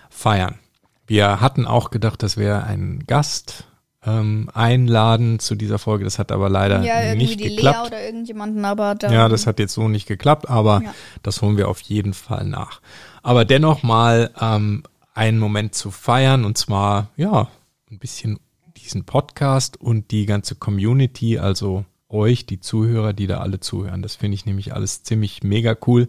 feiern. 0.09 0.59
Wir 1.07 1.43
hatten 1.43 1.67
auch 1.67 1.91
gedacht, 1.91 2.23
dass 2.23 2.39
wir 2.39 2.65
einen 2.65 3.07
Gast 3.07 3.65
ähm, 4.07 4.49
einladen 4.55 5.39
zu 5.41 5.55
dieser 5.55 5.79
Folge. 5.79 6.05
Das 6.05 6.19
hat 6.19 6.33
aber 6.33 6.49
leider 6.49 6.83
Ja, 6.83 7.03
irgendwie 7.03 7.27
nicht 7.27 7.41
die 7.41 7.49
geklappt. 7.57 7.81
Lea 7.83 7.87
oder 7.87 8.05
irgendjemanden, 8.05 8.65
aber 8.65 8.95
da, 8.95 9.13
Ja, 9.13 9.29
das 9.29 9.47
hat 9.47 9.59
jetzt 9.59 9.75
so 9.75 9.89
nicht 9.89 10.07
geklappt, 10.09 10.49
aber 10.49 10.81
Ja. 10.85 10.95
das 11.23 11.43
holen 11.43 11.59
wir 11.59 11.69
auf 11.69 11.81
jeden 11.81 12.15
Fall 12.15 12.45
nach. 12.47 12.81
Aber 13.25 13.47
dennoch 13.47 13.83
mal 13.83 14.31
ähm, 14.39 14.83
einen 15.15 15.39
Moment 15.39 15.75
zu 15.75 15.91
feiern 15.91 16.45
und 16.45 16.59
zwar, 16.59 17.09
ja, 17.17 17.49
ein 17.91 17.99
bisschen 17.99 18.39
diesen 18.77 19.05
Podcast 19.05 19.81
und 19.81 20.11
die 20.11 20.27
ganze 20.27 20.57
Community, 20.57 21.39
also 21.39 21.87
euch, 22.11 22.45
die 22.45 22.61
Zuhörer, 22.61 23.15
die 23.15 23.27
da 23.27 23.39
alle 23.39 23.61
zuhören. 23.61 24.03
Das 24.03 24.15
finde 24.15 24.35
ich 24.35 24.45
nämlich 24.45 24.75
alles 24.75 25.05
ziemlich 25.05 25.43
mega 25.43 25.75
cool, 25.87 26.07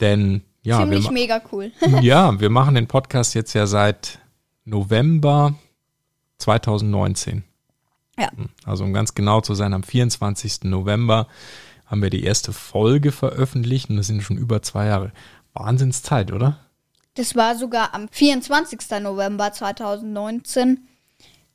denn 0.00 0.42
ja, 0.62 0.80
wir, 0.80 0.86
ziemlich 0.86 1.10
mega 1.12 1.40
cool. 1.52 1.70
ja, 2.00 2.40
wir 2.40 2.50
machen 2.50 2.74
den 2.74 2.88
Podcast 2.88 3.34
jetzt 3.34 3.52
ja 3.52 3.68
seit 3.68 4.18
November 4.64 5.54
2019. 6.38 7.44
Ja. 8.18 8.32
Also 8.64 8.82
um 8.82 8.92
ganz 8.92 9.14
genau 9.14 9.42
zu 9.42 9.54
sein, 9.54 9.74
am 9.74 9.84
24. 9.84 10.64
November 10.64 11.28
haben 11.86 12.02
wir 12.02 12.10
die 12.10 12.24
erste 12.24 12.52
Folge 12.52 13.12
veröffentlicht 13.12 13.90
und 13.90 13.96
das 13.96 14.08
sind 14.08 14.22
schon 14.22 14.36
über 14.36 14.60
zwei 14.60 14.86
Jahre. 14.86 15.12
Wahnsinnszeit, 15.58 16.32
oder? 16.32 16.58
Das 17.14 17.34
war 17.34 17.56
sogar 17.56 17.94
am 17.94 18.08
24. 18.08 18.78
November 19.02 19.52
2019, 19.52 20.86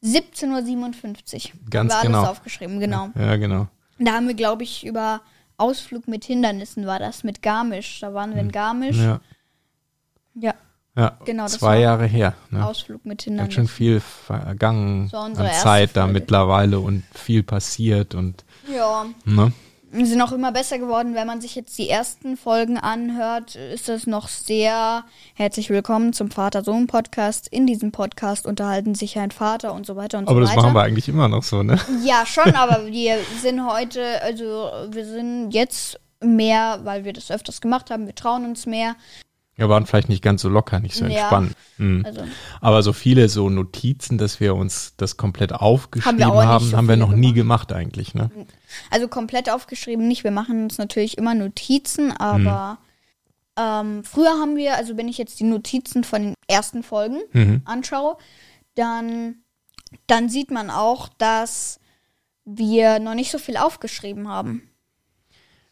17.57 0.03 1.53
Uhr. 1.53 1.59
Ganz 1.69 1.93
war 1.93 2.01
genau. 2.01 2.17
alles 2.19 2.29
aufgeschrieben, 2.29 2.79
genau. 2.79 3.09
Ja, 3.15 3.37
genau. 3.37 3.67
Da 3.99 4.13
haben 4.13 4.27
wir, 4.27 4.35
glaube 4.35 4.63
ich, 4.63 4.85
über 4.85 5.21
Ausflug 5.57 6.07
mit 6.07 6.25
Hindernissen 6.25 6.85
war 6.85 6.99
das, 6.99 7.23
mit 7.23 7.41
Garmisch. 7.41 7.99
Da 8.01 8.13
waren 8.13 8.33
wir 8.33 8.41
in 8.41 8.51
Garmisch. 8.51 8.97
Hm. 8.97 9.03
Ja, 9.05 9.19
Ja, 10.35 10.53
ja. 10.97 11.17
Genau, 11.25 11.43
das 11.43 11.53
zwei 11.53 11.79
Jahre 11.79 12.05
her. 12.05 12.33
Ne? 12.49 12.65
Ausflug 12.65 13.05
mit 13.05 13.19
Ganz 13.19 13.23
schön 13.23 13.33
Hindernissen. 13.37 13.67
viel 13.67 13.99
vergangen 13.99 15.09
Das 15.11 15.39
an 15.39 15.51
Zeit 15.53 15.91
da 15.93 16.07
mittlerweile 16.07 16.79
und 16.79 17.03
viel 17.13 17.43
passiert 17.43 18.15
und 18.15 18.43
Ja, 18.67 19.05
ne? 19.25 19.53
Sind 20.01 20.21
auch 20.21 20.31
immer 20.31 20.51
besser 20.51 20.79
geworden. 20.79 21.13
Wenn 21.13 21.27
man 21.27 21.39
sich 21.39 21.55
jetzt 21.55 21.77
die 21.77 21.87
ersten 21.89 22.35
Folgen 22.35 22.77
anhört, 22.77 23.55
ist 23.55 23.87
das 23.87 24.07
noch 24.07 24.27
sehr 24.27 25.03
herzlich 25.35 25.69
willkommen 25.69 26.13
zum 26.13 26.31
Vater-Sohn-Podcast. 26.31 27.47
In 27.47 27.67
diesem 27.67 27.91
Podcast 27.91 28.47
unterhalten 28.47 28.95
sich 28.95 29.17
ein 29.19 29.31
Vater 29.31 29.73
und 29.73 29.85
so 29.85 29.95
weiter 29.95 30.17
und 30.17 30.27
Aber 30.27 30.35
so 30.35 30.41
das 30.41 30.49
weiter. 30.51 30.61
machen 30.63 30.75
wir 30.75 30.81
eigentlich 30.81 31.07
immer 31.07 31.27
noch 31.27 31.43
so, 31.43 31.61
ne? 31.63 31.79
Ja, 32.03 32.25
schon, 32.25 32.55
aber 32.55 32.87
wir 32.87 33.17
sind 33.41 33.65
heute, 33.65 34.21
also 34.23 34.71
wir 34.89 35.05
sind 35.05 35.51
jetzt 35.51 35.99
mehr, 36.21 36.79
weil 36.83 37.05
wir 37.05 37.13
das 37.13 37.29
öfters 37.29 37.61
gemacht 37.61 37.91
haben, 37.91 38.07
wir 38.07 38.15
trauen 38.15 38.45
uns 38.45 38.65
mehr. 38.65 38.95
Wir 39.55 39.69
waren 39.69 39.85
vielleicht 39.85 40.09
nicht 40.09 40.23
ganz 40.23 40.41
so 40.41 40.49
locker, 40.49 40.79
nicht 40.79 40.95
so 40.95 41.05
Ja. 41.05 41.11
entspannt. 41.11 41.53
Mhm. 41.77 42.03
Also 42.05 42.23
Aber 42.59 42.81
so 42.81 42.91
viele 42.93 43.29
so 43.29 43.49
Notizen, 43.49 44.17
dass 44.17 44.39
wir 44.39 44.55
uns 44.55 44.93
das 44.97 45.15
komplett 45.17 45.53
aufgeschrieben 45.53 46.23
Haben 46.25 46.33
wir 46.33 46.47
haben, 46.47 46.63
nicht 46.65 46.73
haben, 46.75 46.85
so 46.87 46.89
wir 46.89 46.97
noch 46.97 47.11
nie 47.13 47.33
gemacht. 47.33 47.67
gemacht 47.69 47.73
eigentlich, 47.73 48.15
ne? 48.15 48.31
Also 48.89 49.07
komplett 49.07 49.49
aufgeschrieben 49.49 50.07
nicht. 50.07 50.23
Wir 50.23 50.31
machen 50.31 50.63
uns 50.63 50.77
natürlich 50.77 51.17
immer 51.19 51.35
Notizen, 51.35 52.11
aber 52.11 52.79
ähm, 53.55 54.03
früher 54.03 54.31
haben 54.39 54.55
wir, 54.55 54.75
also 54.75 54.97
wenn 54.97 55.07
ich 55.07 55.19
jetzt 55.19 55.39
die 55.39 55.43
Notizen 55.43 56.03
von 56.03 56.21
den 56.23 56.33
ersten 56.47 56.81
Folgen 56.81 57.19
Mhm. 57.33 57.61
anschaue, 57.65 58.17
dann, 58.75 59.35
dann 60.07 60.29
sieht 60.29 60.49
man 60.49 60.71
auch, 60.71 61.09
dass 61.19 61.79
wir 62.45 62.97
noch 62.99 63.13
nicht 63.13 63.29
so 63.31 63.37
viel 63.37 63.57
aufgeschrieben 63.57 64.27
haben. 64.27 64.63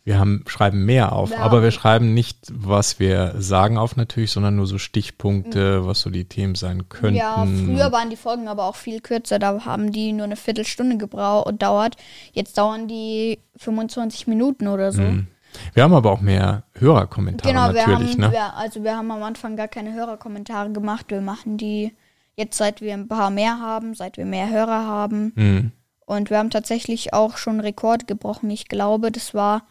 Wir 0.04 0.18
haben, 0.18 0.44
schreiben 0.48 0.84
mehr 0.86 1.12
auf, 1.12 1.30
Ja. 1.30 1.38
aber 1.40 1.62
wir 1.62 1.70
schreiben 1.70 2.16
nicht, 2.16 2.40
was 2.52 3.00
wir 3.00 3.36
sagen 3.38 3.78
auf 3.78 3.96
natürlich, 3.96 4.32
sondern 4.32 4.56
nur 4.56 4.66
so 4.66 4.80
Stichpunkte, 4.80 5.86
was 5.86 6.02
so 6.02 6.10
die 6.10 6.26
Themen 6.26 6.56
sein 6.56 6.90
könnten. 6.90 7.18
Ja, 7.18 7.46
früher 7.46 7.92
waren 7.92 8.10
die 8.10 8.16
Folgen 8.16 8.48
aber 8.48 8.66
auch 8.66 8.76
viel 8.76 9.02
kürzer. 9.02 9.38
Da 9.38 9.64
haben 9.64 9.92
die 9.92 10.12
nur 10.12 10.24
eine 10.24 10.38
Viertelstunde 10.38 10.98
gedauert. 10.98 11.98
Jetzt 12.34 12.58
dauern 12.58 12.88
die 12.88 13.40
25 13.58 14.26
Minuten 14.26 14.68
oder 14.68 14.92
so. 14.92 15.04
Mhm. 15.04 15.28
Wir 15.74 15.84
haben 15.84 15.94
aber 15.94 16.12
auch 16.12 16.22
mehr 16.22 16.64
Hörerkommentare 16.80 17.54
Genau, 17.54 17.74
wir 17.74 17.86
natürlich, 17.88 18.14
haben, 18.14 18.22
ne? 18.22 18.32
wir, 18.32 18.56
also 18.56 18.84
wir 18.84 18.96
haben 18.96 19.12
am 19.12 19.22
Anfang 19.22 19.56
gar 19.56 19.68
keine 19.68 19.94
Hörerkommentare 19.94 20.72
gemacht. 20.72 21.08
Wir 21.10 21.22
machen 21.22 21.58
die 21.58 21.94
jetzt, 22.36 22.58
seit 22.58 22.82
wir 22.82 22.94
ein 22.94 23.08
paar 23.08 23.30
mehr 23.30 23.60
haben, 23.60 23.94
seit 23.94 24.18
wir 24.18 24.26
mehr 24.26 24.50
Hörer 24.50 24.86
haben. 24.88 25.34
Mhm. 25.36 25.72
Und 26.06 26.30
wir 26.30 26.40
haben 26.40 26.50
tatsächlich 26.50 27.14
auch 27.14 27.38
schon 27.38 27.60
Rekord 27.60 28.08
gebrochen. 28.08 28.50
Ich 28.50 28.68
glaube, 28.68 29.12
das 29.12 29.34
war 29.34 29.64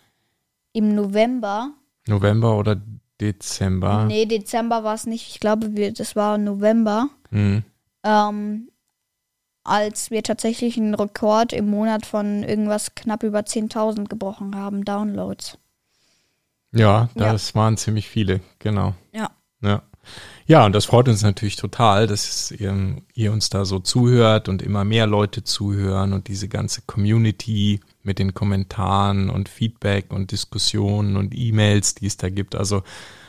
im 0.73 0.95
November. 0.95 1.73
November 2.07 2.57
oder 2.57 2.81
Dezember. 3.21 4.05
Nee, 4.07 4.27
Dezember 4.27 4.83
war 4.85 4.95
es 4.95 5.07
nicht. 5.07 5.29
Ich 5.29 5.41
glaube, 5.41 5.77
wir, 5.77 5.93
das 5.93 6.17
war 6.17 6.39
November. 6.39 7.09
Mhm. 7.31 7.63
ähm, 8.03 8.67
als 9.63 10.11
wir 10.11 10.23
tatsächlich 10.23 10.79
einen 10.79 10.95
Rekord 10.95 11.53
im 11.53 11.69
Monat 11.69 12.07
von 12.07 12.43
irgendwas 12.43 12.95
knapp 12.95 13.23
über 13.23 13.41
10.000 13.41 14.09
gebrochen 14.09 14.57
haben, 14.57 14.85
Downloads. 14.87 15.59
Ja, 16.73 17.11
Ja. 17.15 17.33
das 17.33 17.55
waren 17.55 17.77
ziemlich 17.77 18.09
viele, 18.09 18.41
genau. 18.59 18.95
Ja. 19.13 19.31
Ja. 19.61 19.83
Ja, 20.47 20.65
und 20.65 20.73
das 20.75 20.87
freut 20.87 21.09
uns 21.09 21.23
natürlich 21.23 21.57
total, 21.57 22.07
dass 22.07 22.51
ihr, 22.53 22.97
ihr 23.13 23.33
uns 23.33 23.51
da 23.51 23.65
so 23.67 23.79
zuhört 23.81 24.49
und 24.49 24.63
immer 24.63 24.83
mehr 24.85 25.07
Leute 25.07 25.45
zuhören 25.45 26.15
und 26.15 26.27
diese 26.29 26.49
ganze 26.49 26.81
Community 26.87 27.81
mit 28.03 28.19
den 28.19 28.35
Kommentaren 28.35 29.31
und 29.31 29.49
Feedback 29.49 30.13
und 30.13 30.33
Diskussionen 30.33 31.17
und 31.17 31.35
E-Mails, 31.35 31.95
die 31.95 32.07
es 32.07 32.17
da 32.17 32.31
gibt. 32.31 32.55
Also 32.55 32.83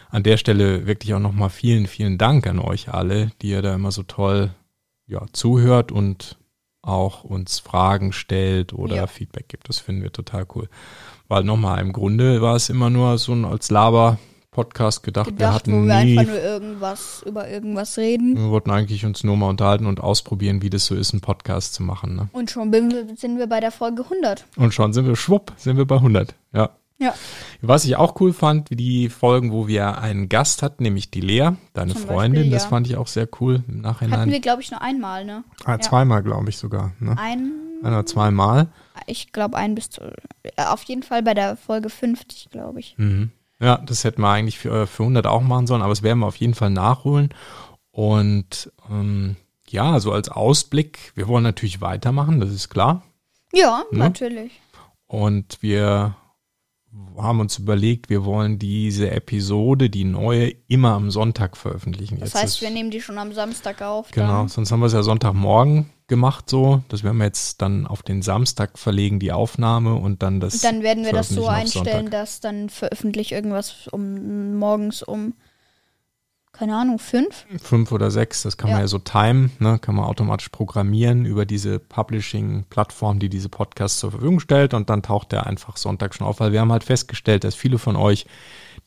an 0.09 0.23
der 0.23 0.37
Stelle 0.37 0.87
wirklich 0.87 1.13
auch 1.13 1.19
nochmal 1.19 1.49
vielen, 1.49 1.87
vielen 1.87 2.17
Dank 2.17 2.47
an 2.47 2.59
euch 2.59 2.93
alle, 2.93 3.31
die 3.41 3.49
ihr 3.49 3.61
da 3.61 3.75
immer 3.75 3.91
so 3.91 4.03
toll 4.03 4.51
ja, 5.07 5.25
zuhört 5.33 5.91
und 5.91 6.37
auch 6.81 7.23
uns 7.23 7.59
Fragen 7.59 8.11
stellt 8.11 8.73
oder 8.73 8.95
Ja. 8.95 9.07
Feedback 9.07 9.47
gibt. 9.49 9.69
Das 9.69 9.79
finden 9.79 10.03
wir 10.03 10.11
total 10.11 10.45
cool. 10.55 10.67
Weil 11.27 11.43
nochmal, 11.43 11.79
im 11.79 11.93
Grunde 11.93 12.41
war 12.41 12.55
es 12.55 12.69
immer 12.69 12.89
nur 12.89 13.17
so 13.17 13.33
ein 13.33 13.45
als 13.45 13.69
Laber-Podcast 14.55 15.03
gedacht. 15.03 15.27
wir 15.27 15.31
Gedacht, 15.33 15.55
hatten 15.55 15.71
wo 15.83 15.87
wir 15.87 16.03
nie 16.03 16.17
einfach 16.17 16.33
nur 16.33 16.41
irgendwas 16.41 17.23
über 17.25 17.49
irgendwas 17.49 17.97
reden. 17.97 18.35
wir 18.37 18.49
wollten 18.49 18.69
eigentlich 18.71 19.05
uns 19.05 19.23
nur 19.23 19.37
mal 19.37 19.49
unterhalten 19.49 19.85
und 19.85 19.99
ausprobieren, 20.01 20.61
wie 20.61 20.69
das 20.69 20.85
so 20.85 20.95
ist, 20.95 21.13
einen 21.13 21.21
Podcast 21.21 21.73
zu 21.73 21.83
machen. 21.83 22.15
Ne? 22.15 22.29
Und 22.33 22.51
schon 22.51 22.69
bin 22.71 22.91
wir, 22.91 23.15
sind 23.15 23.37
wir 23.37 23.47
bei 23.47 23.59
der 23.61 23.71
Folge 23.71 24.03
100. 24.03 24.45
Und 24.57 24.73
schon 24.73 24.91
sind 24.93 25.07
wir 25.07 25.15
schwupp, 25.15 25.53
sind 25.57 25.77
wir 25.77 25.85
bei 25.85 25.95
100. 25.95 26.35
Ja. 26.53 26.69
Ja. 26.99 27.15
Was 27.61 27.85
ich 27.85 27.95
auch 27.95 28.19
cool 28.21 28.31
fand, 28.31 28.69
wie 28.69 28.75
die 28.75 29.09
Folgen, 29.09 29.51
wo 29.51 29.67
wir 29.67 29.97
einen 29.99 30.29
Gast 30.29 30.61
hatten, 30.61 30.83
nämlich 30.83 31.09
die 31.09 31.21
Lea, 31.21 31.51
deine 31.73 31.93
Zum 31.93 32.01
Freundin. 32.03 32.41
Beispiel, 32.41 32.51
Das 32.51 32.63
ja. 32.63 32.69
fand 32.69 32.87
ich 32.87 32.95
auch 32.97 33.07
sehr 33.07 33.27
cool 33.39 33.55
im 33.55 33.61
Hatten 33.61 33.81
Nachhinein. 33.81 34.29
wir, 34.29 34.39
glaube 34.39 34.61
ich, 34.61 34.69
nur 34.69 34.81
einmal, 34.83 35.25
ne? 35.25 35.43
ah, 35.65 35.71
ja. 35.71 35.79
zweimal, 35.79 36.21
glaube 36.21 36.49
ich 36.49 36.57
sogar. 36.57 36.91
Ne? 36.99 37.15
Ein, 37.17 37.53
Ein 37.81 37.87
oder 37.93 38.05
zweimal. 38.05 38.67
ich 39.07 39.31
glaube, 39.31 39.57
ein 39.57 39.73
bis 39.73 39.89
zu, 39.89 40.01
auf 40.57 40.83
jeden 40.83 41.01
Fall 41.01 41.23
bei 41.23 41.33
der 41.33 41.55
Folge 41.57 41.89
50, 41.89 42.49
glaube 42.51 42.81
ich. 42.81 42.93
Mhm. 42.97 43.31
Ja, 43.61 43.77
das 43.77 44.03
hätten 44.03 44.21
wir 44.21 44.29
eigentlich 44.29 44.57
für, 44.57 44.87
für 44.87 45.03
100 45.03 45.27
auch 45.27 45.41
machen 45.41 45.67
sollen, 45.67 45.81
aber 45.83 45.93
es 45.93 46.01
werden 46.03 46.19
wir 46.19 46.27
auf 46.27 46.37
jeden 46.37 46.55
Fall 46.55 46.71
nachholen. 46.71 47.29
Und 47.91 48.71
ähm, 48.89 49.35
ja, 49.69 49.99
so 49.99 50.11
als 50.11 50.29
Ausblick, 50.29 51.11
wir 51.15 51.27
wollen 51.27 51.43
natürlich 51.43 51.79
weitermachen, 51.79 52.39
das 52.39 52.49
ist 52.49 52.69
klar. 52.69 53.03
Ja, 53.53 53.83
Ne? 53.91 53.99
natürlich. 53.99 54.59
Und 55.07 55.57
wir 55.61 56.15
haben 57.17 57.39
uns 57.39 57.57
überlegt, 57.57 58.09
wir 58.09 58.25
wollen 58.25 58.59
diese 58.59 59.11
Episode, 59.11 59.89
die 59.89 60.03
neue, 60.03 60.49
immer 60.67 60.91
am 60.93 61.11
Sonntag 61.11 61.55
veröffentlichen. 61.55 62.19
Das 62.19 62.33
Jetzt 62.33 62.41
heißt, 62.43 62.61
wir 62.61 62.69
nehmen 62.69 62.91
die 62.91 63.01
schon 63.01 63.17
am 63.17 63.31
Samstag 63.31 63.81
auf. 63.81 64.11
Genau, 64.11 64.27
Dann. 64.39 64.47
sonst 64.49 64.71
haben 64.71 64.79
wir 64.81 64.87
es 64.87 64.93
ja 64.93 65.03
Sonntagmorgen 65.03 65.89
gemacht 66.11 66.49
so. 66.49 66.83
Das 66.89 67.03
werden 67.03 67.17
wir 67.17 67.25
jetzt 67.25 67.61
dann 67.61 67.87
auf 67.87 68.03
den 68.03 68.21
Samstag 68.21 68.77
verlegen, 68.77 69.19
die 69.19 69.31
Aufnahme 69.31 69.95
und 69.95 70.21
dann 70.21 70.39
das. 70.41 70.55
Und 70.55 70.63
dann 70.65 70.83
werden 70.83 71.05
wir 71.05 71.13
das 71.13 71.29
so 71.29 71.47
einstellen, 71.47 71.85
Sonntag. 71.85 72.11
dass 72.11 72.41
dann 72.41 72.69
veröffentlicht 72.69 73.31
irgendwas 73.31 73.87
um 73.87 74.55
morgens 74.57 75.01
um, 75.01 75.33
keine 76.51 76.75
Ahnung, 76.75 76.99
fünf. 76.99 77.45
Fünf 77.63 77.93
oder 77.93 78.11
sechs, 78.11 78.43
das 78.43 78.57
kann 78.57 78.69
man 78.69 78.79
Ja. 78.79 78.83
ja 78.83 78.87
so 78.89 78.99
timen, 78.99 79.51
ne? 79.59 79.79
kann 79.79 79.95
man 79.95 80.03
automatisch 80.03 80.49
programmieren 80.49 81.25
über 81.25 81.45
diese 81.45 81.79
Publishing-Plattform, 81.79 83.19
die 83.19 83.29
diese 83.29 83.47
Podcasts 83.47 83.99
zur 83.99 84.11
Verfügung 84.11 84.41
stellt 84.41 84.73
und 84.73 84.89
dann 84.89 85.01
taucht 85.01 85.31
der 85.31 85.47
einfach 85.47 85.77
Sonntag 85.77 86.13
schon 86.13 86.27
auf, 86.27 86.41
weil 86.41 86.51
wir 86.51 86.59
haben 86.59 86.73
halt 86.73 86.83
festgestellt, 86.83 87.45
dass 87.45 87.55
viele 87.55 87.77
von 87.77 87.95
euch 87.95 88.25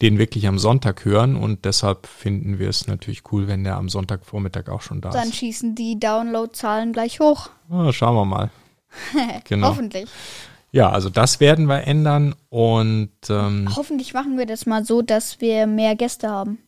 den 0.03 0.19
wirklich 0.19 0.47
am 0.49 0.59
Sonntag 0.59 1.05
hören 1.05 1.37
und 1.37 1.65
deshalb 1.65 2.07
finden 2.07 2.59
wir 2.59 2.69
es 2.69 2.87
natürlich 2.87 3.23
cool, 3.33 3.47
wenn 3.49 3.65
der 3.65 3.77
am 3.77 3.89
Sonntagvormittag 3.89 4.69
auch 4.69 4.83
schon 4.83 5.01
da 5.01 5.11
Dann 5.11 5.29
ist. 5.29 5.37
schießen 5.37 5.75
die 5.75 5.99
Downloadzahlen 5.99 6.93
gleich 6.93 7.21
hoch. 7.21 7.51
Ah, 7.71 7.93
schauen 7.93 8.15
wir 8.17 8.25
mal. 8.25 8.51
Genau. 9.45 9.69
Hoffentlich. 9.69 10.09
Ja, 10.73 10.91
also 10.91 11.09
das 11.09 11.39
werden 11.39 11.67
wir 11.67 11.85
ändern 11.87 12.35
und 12.49 13.11
ähm, 13.29 13.69
Hoffentlich 13.77 14.13
machen 14.15 14.37
wir 14.39 14.47
das 14.47 14.67
mal 14.67 14.85
so, 14.85 15.03
dass 15.03 15.41
wir 15.41 15.67
mehr 15.69 15.95
Gäste 15.95 16.29
haben. 16.29 16.59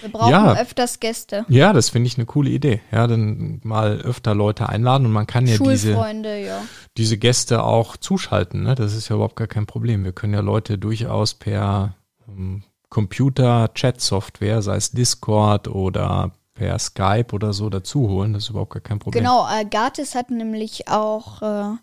Wir 0.00 0.10
brauchen 0.10 0.30
Ja. 0.30 0.54
öfters 0.58 1.00
Gäste. 1.00 1.46
Ja, 1.48 1.72
das 1.72 1.88
finde 1.88 2.08
ich 2.08 2.16
eine 2.18 2.26
coole 2.26 2.50
Idee. 2.50 2.80
Ja, 2.90 3.06
dann 3.06 3.60
mal 3.62 4.00
öfter 4.00 4.34
Leute 4.34 4.68
einladen 4.68 5.06
und 5.06 5.12
man 5.12 5.26
kann 5.26 5.46
ja 5.46 5.56
diese, 5.58 5.92
ja. 5.92 6.62
diese 6.96 7.16
Gäste 7.18 7.62
auch 7.62 7.96
zuschalten. 7.96 8.64
Ne? 8.64 8.74
Das 8.74 8.94
ist 8.94 9.08
ja 9.08 9.14
überhaupt 9.14 9.36
gar 9.36 9.46
kein 9.46 9.66
Problem. 9.66 10.04
Wir 10.04 10.12
können 10.12 10.34
ja 10.34 10.40
Leute 10.40 10.76
durchaus 10.76 11.34
per 11.34 11.94
ähm, 12.28 12.64
Computer-Chat-Software, 12.92 14.60
sei 14.60 14.76
es 14.76 14.90
Discord 14.90 15.66
oder 15.66 16.32
per 16.52 16.78
Skype 16.78 17.32
oder 17.32 17.54
so, 17.54 17.70
dazu 17.70 18.08
holen. 18.08 18.34
Das 18.34 18.44
ist 18.44 18.50
überhaupt 18.50 18.74
gar 18.74 18.82
kein 18.82 18.98
Problem. 18.98 19.24
Genau, 19.24 19.46
äh, 19.48 19.64
Gatis 19.64 20.14
hat 20.14 20.30
nämlich 20.30 20.88
auch, 20.88 21.40
äh, 21.40 21.76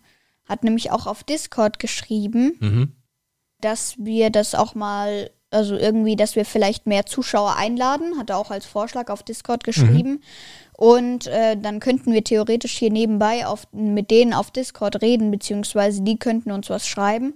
hat 0.48 0.62
nämlich 0.62 0.92
auch 0.92 1.08
auf 1.08 1.24
Discord 1.24 1.80
geschrieben, 1.80 2.56
Mhm. 2.60 2.92
dass 3.60 3.96
wir 3.98 4.30
das 4.30 4.54
auch 4.54 4.76
mal, 4.76 5.30
also 5.50 5.74
irgendwie, 5.74 6.14
dass 6.14 6.36
wir 6.36 6.44
vielleicht 6.44 6.86
mehr 6.86 7.06
Zuschauer 7.06 7.56
einladen, 7.56 8.16
hat 8.16 8.30
er 8.30 8.38
auch 8.38 8.52
als 8.52 8.66
Vorschlag 8.66 9.10
auf 9.10 9.24
Discord 9.24 9.64
geschrieben. 9.64 10.22
Und 10.76 11.26
äh, 11.26 11.56
dann 11.56 11.80
könnten 11.80 12.12
wir 12.12 12.22
theoretisch 12.22 12.78
hier 12.78 12.92
nebenbei 12.92 13.46
auf, 13.46 13.66
mit 13.72 14.12
denen 14.12 14.32
auf 14.32 14.52
Discord 14.52 15.02
reden, 15.02 15.32
beziehungsweise 15.32 16.02
die 16.02 16.18
könnten 16.18 16.52
uns 16.52 16.70
was 16.70 16.86
schreiben. 16.86 17.34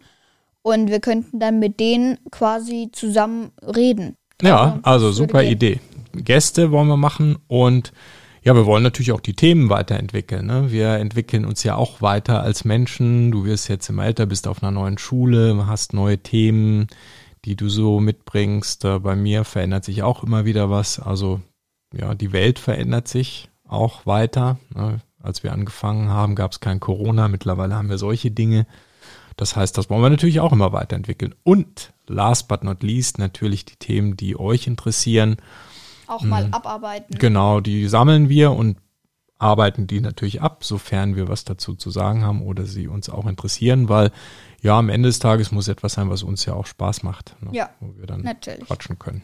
Und 0.66 0.88
wir 0.88 1.00
könnten 1.00 1.40
dann 1.40 1.58
mit 1.58 1.78
denen 1.78 2.18
quasi 2.30 2.88
zusammen 2.90 3.52
reden. 3.62 4.16
Ja, 4.40 4.80
also 4.82 5.06
würde 5.06 5.16
super 5.16 5.42
gehen. 5.42 5.52
Idee. 5.52 5.80
Gäste 6.14 6.70
wollen 6.70 6.88
wir 6.88 6.96
machen 6.96 7.36
und 7.48 7.92
ja, 8.42 8.54
wir 8.54 8.64
wollen 8.64 8.82
natürlich 8.82 9.12
auch 9.12 9.20
die 9.20 9.34
Themen 9.34 9.68
weiterentwickeln. 9.68 10.46
Ne? 10.46 10.70
Wir 10.70 10.94
entwickeln 10.94 11.44
uns 11.44 11.64
ja 11.64 11.76
auch 11.76 12.00
weiter 12.00 12.42
als 12.42 12.64
Menschen. 12.64 13.30
Du 13.30 13.44
wirst 13.44 13.68
jetzt 13.68 13.88
immer 13.90 14.04
älter, 14.06 14.24
bist 14.24 14.48
auf 14.48 14.62
einer 14.62 14.70
neuen 14.72 14.96
Schule, 14.96 15.66
hast 15.66 15.92
neue 15.92 16.18
Themen, 16.18 16.86
die 17.44 17.56
du 17.56 17.68
so 17.68 18.00
mitbringst. 18.00 18.86
Äh, 18.86 19.00
Bei 19.00 19.16
mir 19.16 19.44
verändert 19.44 19.84
sich 19.84 20.02
auch 20.02 20.22
immer 20.22 20.46
wieder 20.46 20.70
was. 20.70 20.98
Also 20.98 21.40
ja, 21.94 22.14
die 22.14 22.32
Welt 22.32 22.58
verändert 22.58 23.06
sich 23.06 23.50
auch 23.66 24.06
weiter. 24.06 24.58
Ne? 24.74 25.00
Als 25.22 25.42
wir 25.42 25.52
angefangen 25.52 26.08
haben, 26.08 26.34
gab 26.34 26.52
es 26.52 26.60
kein 26.60 26.80
Corona. 26.80 27.28
Mittlerweile 27.28 27.74
haben 27.74 27.90
wir 27.90 27.98
solche 27.98 28.30
Dinge. 28.30 28.66
Das 29.36 29.56
heißt, 29.56 29.76
das 29.76 29.90
wollen 29.90 30.02
wir 30.02 30.10
natürlich 30.10 30.40
auch 30.40 30.52
immer 30.52 30.72
weiterentwickeln. 30.72 31.34
Und 31.42 31.92
last 32.06 32.48
but 32.48 32.64
not 32.64 32.82
least 32.82 33.18
natürlich 33.18 33.64
die 33.64 33.76
Themen, 33.76 34.16
die 34.16 34.38
euch 34.38 34.66
interessieren. 34.66 35.36
Auch 36.06 36.22
mal 36.22 36.48
abarbeiten. 36.50 37.18
Genau, 37.18 37.60
die 37.60 37.88
sammeln 37.88 38.28
wir 38.28 38.52
und 38.52 38.76
arbeiten 39.38 39.86
die 39.86 40.00
natürlich 40.00 40.40
ab, 40.40 40.64
sofern 40.64 41.16
wir 41.16 41.28
was 41.28 41.44
dazu 41.44 41.74
zu 41.74 41.90
sagen 41.90 42.24
haben 42.24 42.42
oder 42.42 42.64
sie 42.64 42.88
uns 42.88 43.08
auch 43.08 43.26
interessieren, 43.26 43.88
weil 43.88 44.10
ja, 44.62 44.78
am 44.78 44.88
Ende 44.88 45.08
des 45.08 45.18
Tages 45.18 45.52
muss 45.52 45.68
etwas 45.68 45.94
sein, 45.94 46.08
was 46.08 46.22
uns 46.22 46.46
ja 46.46 46.54
auch 46.54 46.66
Spaß 46.66 47.02
macht. 47.02 47.36
Ne? 47.42 47.50
Ja, 47.52 47.70
Wo 47.80 47.96
wir 47.98 48.06
dann 48.06 48.22
natürlich. 48.22 48.66
quatschen 48.66 48.98
können. 48.98 49.22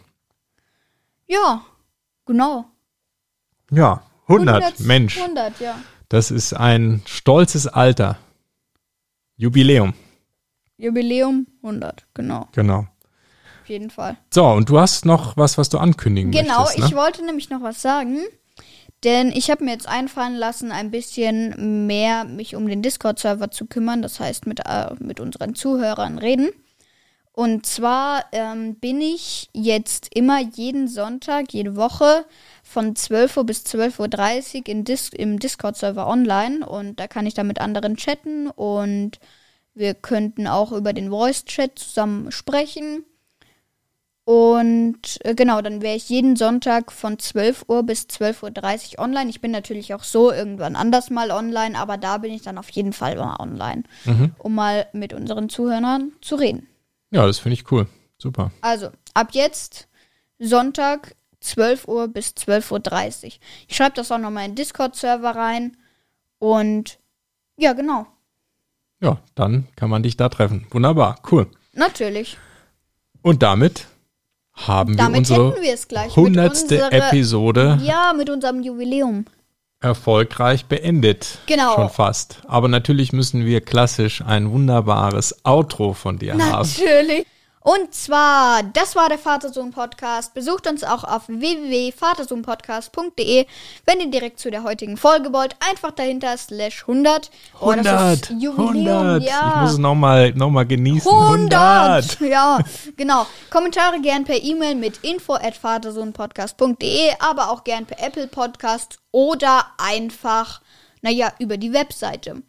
Ja, 1.27 1.63
genau. 2.27 2.67
Ja, 3.71 4.03
100, 4.27 4.81
Mensch, 4.81 5.17
100, 5.19 5.61
ja. 5.61 5.77
das 6.09 6.31
ist 6.31 6.53
ein 6.53 7.03
stolzes 7.07 7.67
Alter. 7.67 8.19
Jubiläum, 9.41 9.95
Jubiläum 10.77 11.47
100, 11.63 12.07
genau. 12.13 12.47
genau. 12.53 12.81
Auf 13.63 13.69
jeden 13.69 13.89
Fall. 13.89 14.19
So, 14.29 14.47
und 14.47 14.69
du 14.69 14.79
hast 14.79 15.07
noch 15.07 15.35
was, 15.39 15.57
was 15.57 15.71
du 15.71 15.79
ankündigen 15.79 16.31
Genau, 16.31 16.59
möchtest, 16.59 16.79
ne? 16.81 16.87
ich 16.87 16.95
wollte 16.95 17.25
nämlich 17.25 17.49
noch 17.49 17.63
was 17.63 17.81
sagen. 17.81 18.19
Denn 19.03 19.33
ich 19.33 19.51
habe 19.51 19.65
mir 19.65 19.71
jetzt 19.71 19.89
einfallen 19.89 20.35
lassen, 20.35 20.73
ein 20.73 20.91
bisschen 20.91 21.87
mehr 21.87 22.27
mich 22.27 22.55
um 22.55 22.69
den 22.69 22.83
Discord-Server 22.83 23.51
zu 23.51 23.65
kümmern. 23.65 24.03
Das 24.03 24.21
heißt, 24.21 24.47
mit, 24.47 24.61
äh, 24.67 24.95
mit 24.99 25.21
unseren 25.21 25.55
Zuhörern 25.55 26.19
reden. 26.19 26.51
Und 27.33 27.65
zwar 27.65 28.27
ähm, 28.33 28.75
bin 28.75 29.01
ich 29.01 29.49
jetzt 29.55 30.15
immer 30.15 30.39
jeden 30.43 30.87
Sonntag, 30.87 31.55
jede 31.55 31.77
Woche 31.77 32.27
von 32.71 32.95
12 32.95 33.37
Uhr 33.37 33.45
bis 33.45 33.65
12.30 33.65 34.59
Uhr 34.61 34.69
in 34.69 34.85
Dis 34.85 35.09
im 35.09 35.39
Discord-Server 35.39 36.07
online. 36.07 36.65
Und 36.67 37.01
da 37.01 37.09
kann 37.09 37.27
ich 37.27 37.35
dann 37.35 37.47
mit 37.49 37.61
anderen 37.61 37.97
chatten. 37.97 38.49
Und 38.49 39.19
wir 39.75 39.95
könnten 39.95 40.47
auch 40.47 40.71
über 40.73 40.93
den 40.93 41.11
Voice-Chat 41.11 41.79
zusammen 41.79 42.31
sprechen. 42.31 43.05
Und 44.25 45.19
äh, 45.25 45.35
genau, 45.35 45.61
dann 45.61 45.83
wäre 45.83 45.97
ich 45.97 46.09
jeden 46.09 46.37
Sonntag 46.37 46.93
von 46.93 47.19
12 47.19 47.65
Uhr 47.69 47.83
bis 47.83 48.03
12.30 48.03 48.93
Uhr 48.99 49.05
online. 49.05 49.29
Ich 49.31 49.41
bin 49.41 49.51
natürlich 49.51 49.93
auch 49.95 50.05
so 50.05 50.31
irgendwann 50.31 50.77
anders 50.77 51.11
mal 51.11 51.31
online, 51.33 51.77
aber 51.77 51.97
da 51.97 52.19
bin 52.19 52.33
ich 52.33 52.43
dann 52.43 52.59
auf 52.59 52.69
jeden 52.71 52.93
Fall 52.93 53.17
mal 53.17 53.37
online, 53.41 53.83
Mhm. 54.05 54.35
um 54.39 54.55
mal 54.55 54.87
mit 54.93 55.13
unseren 55.13 55.49
Zuhörern 55.49 56.13
zu 56.21 56.37
reden. 56.37 56.69
Ja, 57.11 57.27
das 57.27 57.39
finde 57.41 57.55
ich 57.55 57.73
cool. 57.73 57.89
Super. 58.19 58.53
Also, 58.61 58.91
ab 59.15 59.31
jetzt 59.33 59.89
Sonntag 60.39 61.17
12 61.41 61.89
Uhr 61.89 62.09
bis 62.09 62.29
12.30 62.31 63.25
Uhr. 63.25 63.33
Ich 63.69 63.77
schreibe 63.77 63.95
das 63.97 64.11
auch 64.13 64.19
nochmal 64.19 64.45
in 64.45 64.51
den 64.53 64.57
Discord-Server 64.57 65.31
rein. 65.35 65.77
Und 66.39 66.99
ja, 67.57 67.73
genau. 67.73 68.07
Ja, 69.01 69.19
dann 69.35 69.67
kann 69.77 69.91
man 69.91 70.03
dich 70.03 70.17
da 70.17 70.29
treffen. 70.29 70.67
Wunderbar, 70.71 71.19
cool. 71.31 71.47
Natürlich. 71.73 72.37
Und 73.23 73.43
damit 73.43 73.87
haben 74.53 74.91
wir 74.95 74.97
Damit 75.05 75.19
unsere 75.21 75.51
hätten 75.53 75.63
wir 75.63 75.73
es 75.75 75.89
gleich. 75.89 76.09
mit 76.09 76.17
hundertste 76.17 76.85
unserer- 76.85 77.09
Episode 77.09 77.79
Ja, 77.83 78.13
mit 78.17 78.29
unserem 78.29 78.63
Jubiläum. 78.63 79.25
erfolgreich 79.81 80.67
beendet. 80.67 81.39
Genau. 81.47 81.75
Schon 81.77 81.89
fast. 81.91 82.43
Aber 82.47 82.69
natürlich 82.69 83.13
müssen 83.15 83.47
wir 83.47 83.63
klassisch 83.63 84.21
ein 84.23 84.51
wunderbares 84.51 85.43
Outro 85.45 85.95
von 85.95 86.19
dir 86.19 86.33
haben. 86.33 86.39
Natürlich. 86.39 87.27
Und 87.63 87.93
zwar, 87.93 88.63
das 88.63 88.97
war 88.97 89.11
der 89.11 89.19
Vatersohn-Podcast. 89.19 90.33
Besucht 90.33 90.67
uns 90.67 90.83
auch 90.83 91.05
auf 91.05 91.29
www.vatersohnpodcast.de, 91.29 93.45
wenn 93.85 94.01
ihr 94.01 94.11
direkt 94.11 94.41
zu 94.41 94.51
der 94.51 94.63
heutigen 94.63 94.97
Folge 94.97 95.31
wollt. 95.35 95.57
Einfach 95.69 95.91
dahinter 95.91 96.39
slash 96.39 96.81
100. 96.89 97.31
Oh, 97.61 97.71
das 97.73 97.87
100, 97.87 98.13
ist 98.13 98.31
Jubiläum, 98.31 98.97
100. 98.97 99.23
Ich 99.23 99.29
ja. 99.29 99.59
muss 99.61 99.73
es 99.73 99.79
nochmal 99.79 100.33
noch 100.33 100.49
mal 100.49 100.67
genießen. 100.67 101.13
100! 101.13 102.19
100. 102.19 102.21
Ja, 102.21 102.61
genau. 102.97 103.27
Kommentare 103.51 104.01
gern 104.01 104.25
per 104.25 104.43
E-Mail 104.43 104.75
mit 104.75 105.05
info 105.05 105.35
at 105.35 105.55
vatersohnpodcast.de, 105.55 107.11
aber 107.19 107.51
auch 107.51 107.65
gern 107.65 107.85
per 107.85 108.03
Apple 108.03 108.29
Podcast 108.29 108.99
oder 109.13 109.67
einfach, 109.77 110.63
naja, 111.03 111.31
über 111.39 111.59
die 111.59 111.75
Webseite. 111.75 112.43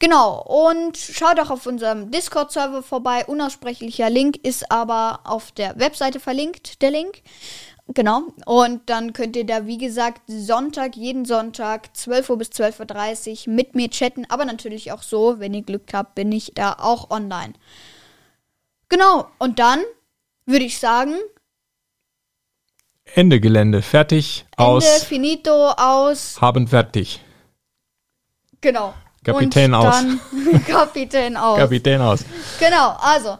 Genau, 0.00 0.40
und 0.40 0.96
schaut 0.96 1.38
auch 1.38 1.50
auf 1.50 1.66
unserem 1.66 2.10
Discord-Server 2.10 2.82
vorbei. 2.82 3.26
Unaussprechlicher 3.26 4.08
Link 4.08 4.38
ist 4.42 4.72
aber 4.72 5.20
auf 5.24 5.52
der 5.52 5.78
Webseite 5.78 6.20
verlinkt, 6.20 6.80
der 6.80 6.90
Link. 6.90 7.22
Genau, 7.88 8.32
und 8.46 8.88
dann 8.88 9.12
könnt 9.12 9.36
ihr 9.36 9.44
da, 9.44 9.66
wie 9.66 9.76
gesagt, 9.76 10.22
Sonntag, 10.26 10.96
jeden 10.96 11.26
Sonntag, 11.26 11.94
12 11.94 12.30
Uhr 12.30 12.38
bis 12.38 12.48
12.30 12.48 13.48
Uhr 13.48 13.54
mit 13.54 13.74
mir 13.74 13.90
chatten, 13.90 14.24
aber 14.30 14.46
natürlich 14.46 14.90
auch 14.90 15.02
so, 15.02 15.38
wenn 15.38 15.52
ihr 15.52 15.62
Glück 15.62 15.92
habt, 15.92 16.14
bin 16.14 16.32
ich 16.32 16.52
da 16.54 16.76
auch 16.78 17.10
online. 17.10 17.52
Genau, 18.88 19.28
und 19.38 19.58
dann 19.58 19.80
würde 20.46 20.64
ich 20.64 20.78
sagen, 20.78 21.14
Ende 23.14 23.40
Gelände. 23.40 23.82
Fertig. 23.82 24.46
Ende, 24.56 24.70
Aus. 24.70 25.02
finito, 25.02 25.70
aus. 25.70 26.40
Haben 26.40 26.68
fertig. 26.68 27.20
Genau. 28.60 28.94
Kapitän 29.24 29.74
aus. 29.74 29.94
Kapitän 30.66 31.36
aus. 31.36 31.58
Kapitän 31.58 32.00
aus. 32.00 32.24
genau, 32.58 32.96
also, 33.00 33.38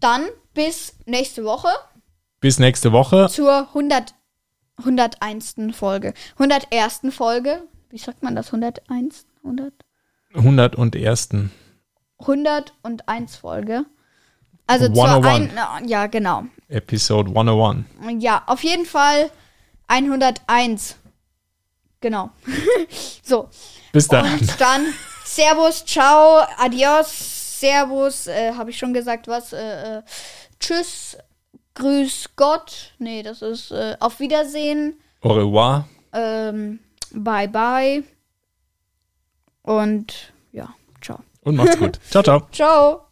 dann 0.00 0.28
bis 0.54 0.94
nächste 1.06 1.44
Woche 1.44 1.68
Bis 2.40 2.58
nächste 2.58 2.92
Woche. 2.92 3.28
zur 3.28 3.68
100, 3.68 4.14
101. 4.78 5.56
Folge. 5.72 6.14
101. 6.38 7.00
Folge. 7.10 7.62
Wie 7.90 7.98
sagt 7.98 8.22
man 8.22 8.36
das? 8.36 8.52
101? 8.52 9.26
100? 9.42 9.72
101. 10.34 11.28
101 12.20 13.36
Folge. 13.36 13.84
Also 14.66 14.88
zur 14.88 15.04
101. 15.08 15.50
ein, 15.56 15.88
ja, 15.88 16.06
genau. 16.06 16.44
Episode 16.68 17.30
101. 17.30 17.86
Ja, 18.22 18.42
auf 18.46 18.62
jeden 18.62 18.84
Fall 18.86 19.30
101. 19.88 20.96
Genau. 22.00 22.30
so. 23.22 23.48
Bis 23.92 24.06
dann. 24.08 24.32
Und 24.32 24.60
dann 24.60 24.86
Servus, 25.24 25.84
ciao, 25.84 26.46
adios, 26.58 27.60
Servus, 27.60 28.26
äh, 28.26 28.52
habe 28.54 28.70
ich 28.70 28.78
schon 28.78 28.92
gesagt, 28.92 29.28
was? 29.28 29.52
Äh, 29.52 29.98
äh, 29.98 30.02
tschüss, 30.60 31.16
grüß 31.74 32.30
Gott. 32.36 32.92
Nee, 32.98 33.22
das 33.22 33.42
ist 33.42 33.70
äh, 33.70 33.96
auf 34.00 34.20
Wiedersehen. 34.20 34.98
Au 35.20 35.30
revoir. 35.32 35.88
Ähm, 36.12 36.80
bye 37.12 37.48
bye. 37.48 38.04
Und 39.62 40.32
ja, 40.52 40.74
ciao. 41.00 41.20
Und 41.42 41.56
macht's 41.56 41.78
gut. 41.78 41.98
Ciao, 42.10 42.22
ciao. 42.22 42.48
Ciao. 42.52 43.07